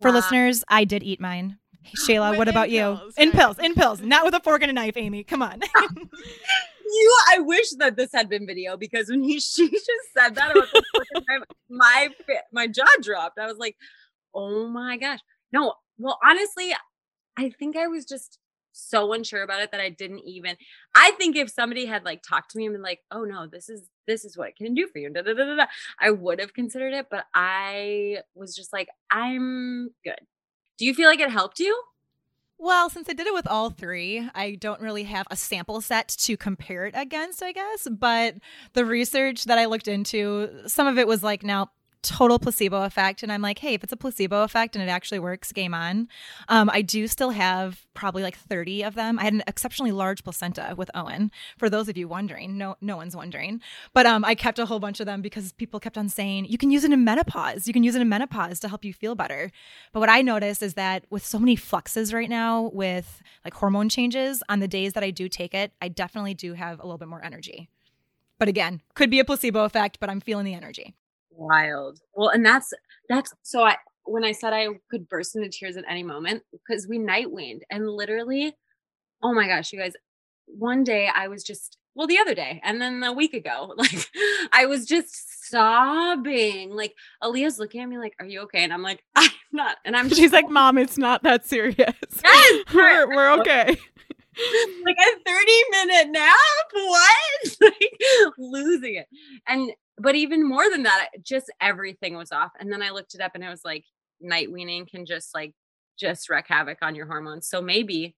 For 0.00 0.10
wow. 0.10 0.16
listeners, 0.16 0.64
I 0.68 0.84
did 0.84 1.02
eat 1.02 1.20
mine. 1.20 1.58
Hey, 1.82 1.92
Shayla, 2.14 2.36
what 2.38 2.48
about 2.48 2.70
you? 2.70 2.96
Pills, 2.96 3.14
in 3.18 3.30
pills, 3.30 3.58
in 3.58 3.74
pills, 3.74 4.00
not 4.00 4.24
with 4.24 4.34
a 4.34 4.40
fork 4.40 4.62
and 4.62 4.70
a 4.70 4.74
knife, 4.74 4.96
Amy. 4.96 5.22
Come 5.22 5.42
on. 5.42 5.60
you 6.84 7.16
I 7.32 7.38
wish 7.40 7.70
that 7.78 7.96
this 7.96 8.10
had 8.12 8.28
been 8.28 8.46
video 8.46 8.76
because 8.76 9.08
when 9.08 9.22
he 9.22 9.40
she 9.40 9.70
just 9.70 9.86
said 10.16 10.34
that 10.34 10.50
about 10.52 10.68
the 10.72 11.22
time, 11.28 11.44
my 11.68 12.08
my 12.52 12.66
jaw 12.66 12.84
dropped. 13.02 13.38
I 13.38 13.46
was 13.46 13.58
like, 13.58 13.76
oh 14.34 14.68
my 14.68 14.96
gosh. 14.96 15.20
No, 15.52 15.74
well, 15.98 16.18
honestly, 16.24 16.74
I 17.36 17.50
think 17.50 17.76
I 17.76 17.86
was 17.86 18.04
just 18.04 18.38
so 18.72 19.12
unsure 19.12 19.42
about 19.42 19.62
it 19.62 19.70
that 19.70 19.80
I 19.80 19.88
didn't 19.88 20.20
even. 20.26 20.56
I 20.94 21.12
think 21.12 21.36
if 21.36 21.50
somebody 21.50 21.86
had 21.86 22.04
like 22.04 22.22
talked 22.22 22.50
to 22.50 22.58
me 22.58 22.66
and 22.66 22.74
been 22.74 22.82
like, 22.82 23.00
"Oh 23.10 23.24
no, 23.24 23.46
this 23.46 23.68
is 23.68 23.88
this 24.06 24.24
is 24.24 24.36
what 24.36 24.48
it 24.48 24.56
can 24.56 24.74
do 24.74 24.88
for 24.88 24.98
you," 24.98 25.10
da, 25.10 25.22
da, 25.22 25.32
da, 25.32 25.66
I 26.00 26.10
would 26.10 26.40
have 26.40 26.54
considered 26.54 26.92
it. 26.92 27.06
But 27.10 27.26
I 27.34 28.18
was 28.34 28.54
just 28.56 28.72
like, 28.72 28.88
"I'm 29.10 29.90
good." 30.04 30.18
Do 30.78 30.84
you 30.86 30.94
feel 30.94 31.08
like 31.08 31.20
it 31.20 31.30
helped 31.30 31.60
you? 31.60 31.80
Well, 32.58 32.88
since 32.88 33.08
I 33.08 33.12
did 33.12 33.26
it 33.26 33.34
with 33.34 33.46
all 33.46 33.70
three, 33.70 34.28
I 34.34 34.52
don't 34.54 34.80
really 34.80 35.04
have 35.04 35.26
a 35.30 35.36
sample 35.36 35.80
set 35.80 36.08
to 36.08 36.36
compare 36.36 36.86
it 36.86 36.94
against, 36.96 37.42
I 37.42 37.52
guess. 37.52 37.88
But 37.90 38.36
the 38.72 38.84
research 38.84 39.44
that 39.44 39.58
I 39.58 39.66
looked 39.66 39.88
into, 39.88 40.62
some 40.66 40.86
of 40.86 40.98
it 40.98 41.06
was 41.06 41.22
like, 41.22 41.42
now 41.42 41.70
total 42.04 42.38
placebo 42.38 42.84
effect. 42.84 43.22
And 43.22 43.32
I'm 43.32 43.42
like, 43.42 43.58
hey, 43.58 43.74
if 43.74 43.82
it's 43.82 43.92
a 43.92 43.96
placebo 43.96 44.42
effect 44.42 44.76
and 44.76 44.82
it 44.82 44.88
actually 44.88 45.18
works, 45.18 45.52
game 45.52 45.74
on. 45.74 46.08
Um, 46.48 46.70
I 46.72 46.82
do 46.82 47.08
still 47.08 47.30
have 47.30 47.84
probably 47.94 48.22
like 48.22 48.36
30 48.36 48.82
of 48.82 48.94
them. 48.94 49.18
I 49.18 49.24
had 49.24 49.32
an 49.32 49.42
exceptionally 49.46 49.90
large 49.90 50.22
placenta 50.22 50.74
with 50.76 50.90
Owen. 50.94 51.30
For 51.56 51.70
those 51.70 51.88
of 51.88 51.96
you 51.96 52.06
wondering, 52.06 52.58
no, 52.58 52.76
no 52.80 52.96
one's 52.96 53.16
wondering. 53.16 53.60
But 53.94 54.06
um, 54.06 54.24
I 54.24 54.34
kept 54.34 54.58
a 54.58 54.66
whole 54.66 54.78
bunch 54.78 55.00
of 55.00 55.06
them 55.06 55.22
because 55.22 55.52
people 55.52 55.80
kept 55.80 55.96
on 55.96 56.08
saying 56.08 56.44
you 56.44 56.58
can 56.58 56.70
use 56.70 56.84
it 56.84 56.92
in 56.92 57.04
menopause. 57.04 57.66
You 57.66 57.72
can 57.72 57.82
use 57.82 57.94
it 57.94 58.02
in 58.02 58.08
menopause 58.08 58.60
to 58.60 58.68
help 58.68 58.84
you 58.84 58.92
feel 58.92 59.14
better. 59.14 59.50
But 59.92 60.00
what 60.00 60.10
I 60.10 60.20
noticed 60.22 60.62
is 60.62 60.74
that 60.74 61.04
with 61.10 61.24
so 61.24 61.38
many 61.38 61.56
fluxes 61.56 62.12
right 62.12 62.28
now, 62.28 62.70
with 62.74 63.22
like 63.44 63.54
hormone 63.54 63.88
changes, 63.88 64.42
on 64.48 64.60
the 64.60 64.68
days 64.68 64.92
that 64.92 65.02
I 65.02 65.10
do 65.10 65.28
take 65.28 65.54
it, 65.54 65.72
I 65.80 65.88
definitely 65.88 66.34
do 66.34 66.52
have 66.52 66.78
a 66.78 66.82
little 66.82 66.98
bit 66.98 67.08
more 67.08 67.24
energy. 67.24 67.70
But 68.38 68.48
again, 68.48 68.82
could 68.94 69.10
be 69.10 69.20
a 69.20 69.24
placebo 69.24 69.64
effect, 69.64 69.98
but 70.00 70.10
I'm 70.10 70.20
feeling 70.20 70.44
the 70.44 70.54
energy 70.54 70.94
wild. 71.36 72.00
Well, 72.14 72.28
and 72.28 72.44
that's 72.44 72.72
that's 73.08 73.32
so 73.42 73.62
I 73.62 73.76
when 74.04 74.24
I 74.24 74.32
said 74.32 74.52
I 74.52 74.68
could 74.90 75.08
burst 75.08 75.36
into 75.36 75.48
tears 75.48 75.76
at 75.76 75.84
any 75.88 76.02
moment 76.02 76.42
because 76.52 76.86
we 76.86 76.98
night 76.98 77.30
weaned 77.30 77.62
and 77.70 77.88
literally, 77.88 78.54
oh 79.22 79.34
my 79.34 79.46
gosh, 79.46 79.72
you 79.72 79.78
guys, 79.78 79.94
one 80.46 80.84
day 80.84 81.08
I 81.14 81.28
was 81.28 81.42
just 81.42 81.78
well 81.94 82.06
the 82.06 82.18
other 82.18 82.34
day 82.34 82.60
and 82.64 82.80
then 82.80 83.02
a 83.04 83.12
week 83.12 83.34
ago 83.34 83.72
like 83.76 84.08
i 84.52 84.66
was 84.66 84.84
just 84.84 85.48
sobbing. 85.48 86.74
Like 86.74 86.94
aaliyah's 87.22 87.58
looking 87.58 87.82
at 87.82 87.88
me 87.88 87.98
like 87.98 88.14
are 88.18 88.26
you 88.26 88.40
okay? 88.42 88.64
And 88.64 88.72
i'm 88.72 88.82
like 88.82 89.02
i'm 89.16 89.30
not. 89.52 89.76
And 89.84 89.96
i'm 89.96 90.08
she's 90.10 90.32
like 90.32 90.48
mom 90.48 90.78
it's 90.78 90.98
not 90.98 91.22
that 91.22 91.46
serious. 91.46 91.76
Yes, 91.78 92.64
we're, 92.74 93.08
we're 93.08 93.32
okay. 93.40 93.76
Like 94.84 94.96
a 94.98 95.30
30 95.30 95.52
minute 95.70 96.10
nap? 96.10 96.36
What? 96.72 97.56
Like 97.60 98.32
losing 98.36 98.96
it. 98.96 99.06
And 99.46 99.70
but 99.98 100.14
even 100.14 100.46
more 100.46 100.68
than 100.70 100.82
that, 100.84 101.10
just 101.22 101.52
everything 101.60 102.16
was 102.16 102.32
off. 102.32 102.52
And 102.58 102.72
then 102.72 102.82
I 102.82 102.90
looked 102.90 103.14
it 103.14 103.20
up 103.20 103.32
and 103.34 103.44
it 103.44 103.48
was 103.48 103.64
like 103.64 103.84
night 104.20 104.50
weaning 104.50 104.86
can 104.86 105.06
just 105.06 105.34
like 105.34 105.52
just 105.98 106.28
wreak 106.28 106.46
havoc 106.48 106.78
on 106.82 106.94
your 106.94 107.06
hormones. 107.06 107.46
So 107.46 107.60
maybe 107.62 108.16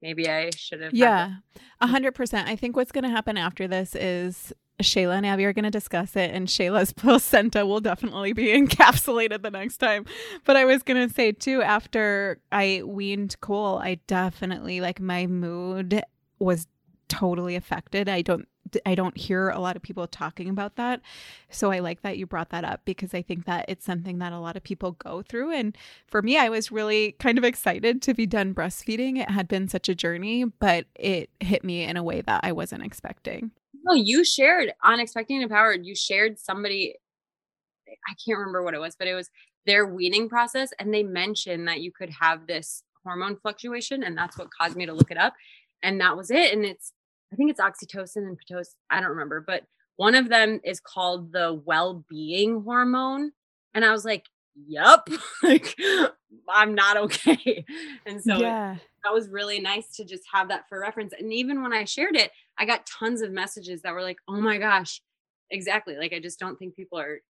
maybe 0.00 0.28
I 0.28 0.50
should 0.56 0.80
have. 0.80 0.94
Yeah, 0.94 1.36
a 1.80 1.86
hundred 1.86 2.14
percent. 2.14 2.48
I 2.48 2.56
think 2.56 2.76
what's 2.76 2.92
going 2.92 3.04
to 3.04 3.10
happen 3.10 3.36
after 3.36 3.66
this 3.66 3.94
is 3.94 4.52
Shayla 4.80 5.16
and 5.16 5.26
Abby 5.26 5.44
are 5.44 5.52
going 5.52 5.64
to 5.64 5.70
discuss 5.70 6.16
it, 6.16 6.30
and 6.32 6.48
Shayla's 6.48 6.92
placenta 6.96 7.66
will 7.66 7.80
definitely 7.80 8.32
be 8.32 8.46
encapsulated 8.58 9.42
the 9.42 9.50
next 9.50 9.78
time. 9.78 10.04
But 10.44 10.56
I 10.56 10.64
was 10.64 10.82
going 10.82 11.08
to 11.08 11.12
say 11.12 11.32
too, 11.32 11.62
after 11.62 12.40
I 12.50 12.82
weaned 12.84 13.40
Cole, 13.40 13.78
I 13.78 13.96
definitely 14.06 14.80
like 14.80 15.00
my 15.00 15.26
mood 15.26 16.02
was 16.38 16.66
totally 17.08 17.56
affected. 17.56 18.08
I 18.08 18.22
don't 18.22 18.48
I 18.86 18.94
don't 18.94 19.16
hear 19.16 19.50
a 19.50 19.58
lot 19.58 19.76
of 19.76 19.82
people 19.82 20.06
talking 20.06 20.48
about 20.48 20.76
that. 20.76 21.00
So 21.50 21.70
I 21.70 21.80
like 21.80 22.02
that 22.02 22.18
you 22.18 22.26
brought 22.26 22.50
that 22.50 22.64
up 22.64 22.82
because 22.84 23.14
I 23.14 23.22
think 23.22 23.44
that 23.46 23.66
it's 23.68 23.84
something 23.84 24.18
that 24.18 24.32
a 24.32 24.38
lot 24.38 24.56
of 24.56 24.62
people 24.62 24.92
go 24.92 25.22
through. 25.22 25.52
And 25.52 25.76
for 26.06 26.22
me, 26.22 26.38
I 26.38 26.48
was 26.48 26.72
really 26.72 27.12
kind 27.18 27.38
of 27.38 27.44
excited 27.44 28.02
to 28.02 28.14
be 28.14 28.26
done 28.26 28.54
breastfeeding. 28.54 29.18
It 29.18 29.30
had 29.30 29.48
been 29.48 29.68
such 29.68 29.88
a 29.88 29.94
journey, 29.94 30.44
but 30.44 30.86
it 30.94 31.30
hit 31.40 31.64
me 31.64 31.84
in 31.84 31.96
a 31.96 32.02
way 32.02 32.20
that 32.22 32.40
I 32.42 32.52
wasn't 32.52 32.84
expecting. 32.84 33.50
No, 33.84 33.94
you 33.94 34.24
shared 34.24 34.72
on 34.84 35.00
Expecting 35.00 35.42
Empowered, 35.42 35.84
you 35.84 35.94
shared 35.96 36.38
somebody, 36.38 36.94
I 37.88 38.14
can't 38.24 38.38
remember 38.38 38.62
what 38.62 38.74
it 38.74 38.80
was, 38.80 38.94
but 38.94 39.08
it 39.08 39.14
was 39.14 39.28
their 39.66 39.86
weaning 39.86 40.28
process. 40.28 40.72
And 40.78 40.92
they 40.92 41.02
mentioned 41.02 41.68
that 41.68 41.80
you 41.80 41.90
could 41.90 42.10
have 42.10 42.46
this 42.46 42.84
hormone 43.04 43.36
fluctuation. 43.36 44.02
And 44.02 44.16
that's 44.16 44.38
what 44.38 44.48
caused 44.56 44.76
me 44.76 44.86
to 44.86 44.92
look 44.92 45.10
it 45.10 45.18
up. 45.18 45.34
And 45.82 46.00
that 46.00 46.16
was 46.16 46.30
it. 46.30 46.52
And 46.52 46.64
it's 46.64 46.92
I 47.32 47.36
think 47.36 47.50
it's 47.50 47.60
oxytocin 47.60 48.28
and 48.28 48.38
pitocin. 48.38 48.74
I 48.90 49.00
don't 49.00 49.10
remember, 49.10 49.40
but 49.40 49.64
one 49.96 50.14
of 50.14 50.28
them 50.28 50.60
is 50.64 50.80
called 50.80 51.32
the 51.32 51.60
well-being 51.64 52.62
hormone. 52.62 53.32
And 53.74 53.84
I 53.84 53.92
was 53.92 54.04
like, 54.04 54.26
"Yep, 54.66 55.08
like 55.42 55.74
I'm 56.48 56.74
not 56.74 56.96
okay." 56.96 57.64
And 58.06 58.22
so 58.22 58.38
yeah. 58.38 58.76
that 59.04 59.14
was 59.14 59.28
really 59.28 59.60
nice 59.60 59.96
to 59.96 60.04
just 60.04 60.24
have 60.32 60.48
that 60.48 60.68
for 60.68 60.80
reference. 60.80 61.14
And 61.18 61.32
even 61.32 61.62
when 61.62 61.72
I 61.72 61.84
shared 61.84 62.16
it, 62.16 62.30
I 62.58 62.66
got 62.66 62.86
tons 62.86 63.22
of 63.22 63.30
messages 63.30 63.82
that 63.82 63.94
were 63.94 64.02
like, 64.02 64.18
"Oh 64.28 64.40
my 64.40 64.58
gosh, 64.58 65.00
exactly." 65.50 65.96
Like 65.96 66.12
I 66.12 66.20
just 66.20 66.38
don't 66.38 66.58
think 66.58 66.76
people 66.76 66.98
are 66.98 67.20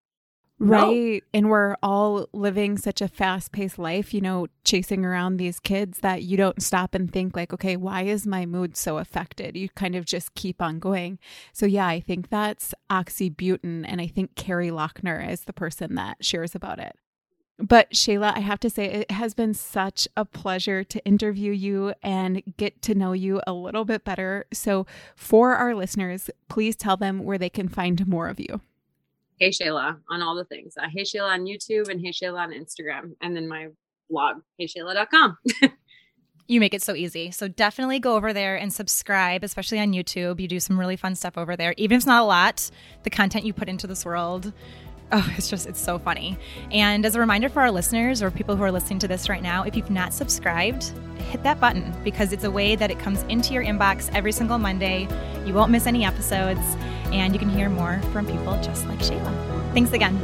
Right. 0.62 1.24
No. 1.24 1.28
And 1.34 1.50
we're 1.50 1.74
all 1.82 2.28
living 2.32 2.78
such 2.78 3.00
a 3.00 3.08
fast 3.08 3.50
paced 3.50 3.80
life, 3.80 4.14
you 4.14 4.20
know, 4.20 4.46
chasing 4.62 5.04
around 5.04 5.36
these 5.36 5.58
kids 5.58 5.98
that 5.98 6.22
you 6.22 6.36
don't 6.36 6.62
stop 6.62 6.94
and 6.94 7.12
think, 7.12 7.34
like, 7.34 7.52
okay, 7.52 7.76
why 7.76 8.02
is 8.02 8.28
my 8.28 8.46
mood 8.46 8.76
so 8.76 8.98
affected? 8.98 9.56
You 9.56 9.68
kind 9.70 9.96
of 9.96 10.04
just 10.04 10.34
keep 10.34 10.62
on 10.62 10.78
going. 10.78 11.18
So, 11.52 11.66
yeah, 11.66 11.88
I 11.88 11.98
think 11.98 12.30
that's 12.30 12.74
oxybutynin. 12.88 13.84
And 13.88 14.00
I 14.00 14.06
think 14.06 14.36
Carrie 14.36 14.70
Lochner 14.70 15.28
is 15.28 15.42
the 15.42 15.52
person 15.52 15.96
that 15.96 16.24
shares 16.24 16.54
about 16.54 16.78
it. 16.78 16.96
But 17.58 17.90
Shayla, 17.90 18.36
I 18.36 18.40
have 18.40 18.60
to 18.60 18.70
say, 18.70 18.84
it 18.84 19.10
has 19.10 19.34
been 19.34 19.54
such 19.54 20.06
a 20.16 20.24
pleasure 20.24 20.84
to 20.84 21.04
interview 21.04 21.50
you 21.50 21.92
and 22.04 22.42
get 22.56 22.82
to 22.82 22.94
know 22.94 23.12
you 23.12 23.40
a 23.48 23.52
little 23.52 23.84
bit 23.84 24.04
better. 24.04 24.46
So, 24.52 24.86
for 25.16 25.56
our 25.56 25.74
listeners, 25.74 26.30
please 26.48 26.76
tell 26.76 26.96
them 26.96 27.24
where 27.24 27.38
they 27.38 27.50
can 27.50 27.68
find 27.68 28.06
more 28.06 28.28
of 28.28 28.38
you. 28.38 28.60
Hey 29.42 29.50
Shayla 29.50 29.98
on 30.08 30.22
all 30.22 30.36
the 30.36 30.44
things. 30.44 30.74
Uh, 30.80 30.86
hey 30.94 31.02
Shayla 31.02 31.30
on 31.30 31.46
YouTube 31.46 31.88
and 31.88 32.00
Hey 32.00 32.12
Shayla 32.12 32.38
on 32.38 32.52
Instagram, 32.52 33.16
and 33.20 33.34
then 33.34 33.48
my 33.48 33.70
blog, 34.08 34.36
heyshayla.com. 34.60 35.36
you 36.46 36.60
make 36.60 36.74
it 36.74 36.80
so 36.80 36.94
easy. 36.94 37.32
So 37.32 37.48
definitely 37.48 37.98
go 37.98 38.14
over 38.14 38.32
there 38.32 38.54
and 38.54 38.72
subscribe, 38.72 39.42
especially 39.42 39.80
on 39.80 39.94
YouTube. 39.94 40.38
You 40.38 40.46
do 40.46 40.60
some 40.60 40.78
really 40.78 40.94
fun 40.94 41.16
stuff 41.16 41.36
over 41.36 41.56
there. 41.56 41.74
Even 41.76 41.96
if 41.96 42.02
it's 42.02 42.06
not 42.06 42.22
a 42.22 42.24
lot, 42.24 42.70
the 43.02 43.10
content 43.10 43.44
you 43.44 43.52
put 43.52 43.68
into 43.68 43.88
this 43.88 44.04
world, 44.04 44.52
oh, 45.12 45.32
it's 45.36 45.48
just, 45.48 45.66
it's 45.66 45.80
so 45.80 45.98
funny. 45.98 46.36
And 46.70 47.04
as 47.06 47.14
a 47.14 47.20
reminder 47.20 47.48
for 47.48 47.60
our 47.60 47.70
listeners 47.70 48.22
or 48.22 48.30
people 48.30 48.56
who 48.56 48.62
are 48.62 48.72
listening 48.72 48.98
to 49.00 49.08
this 49.08 49.28
right 49.28 49.42
now, 49.42 49.62
if 49.62 49.76
you've 49.76 49.90
not 49.90 50.12
subscribed, 50.12 50.92
hit 51.30 51.42
that 51.42 51.60
button 51.60 51.94
because 52.02 52.32
it's 52.32 52.44
a 52.44 52.50
way 52.50 52.74
that 52.76 52.90
it 52.90 52.98
comes 52.98 53.22
into 53.24 53.54
your 53.54 53.64
inbox 53.64 54.10
every 54.14 54.32
single 54.32 54.58
Monday. 54.58 55.06
You 55.46 55.54
won't 55.54 55.70
miss 55.70 55.86
any 55.86 56.04
episodes 56.04 56.60
and 57.12 57.32
you 57.32 57.38
can 57.38 57.50
hear 57.50 57.68
more 57.68 58.00
from 58.12 58.26
people 58.26 58.60
just 58.62 58.86
like 58.86 58.98
Shayla. 59.00 59.74
Thanks 59.74 59.92
again. 59.92 60.18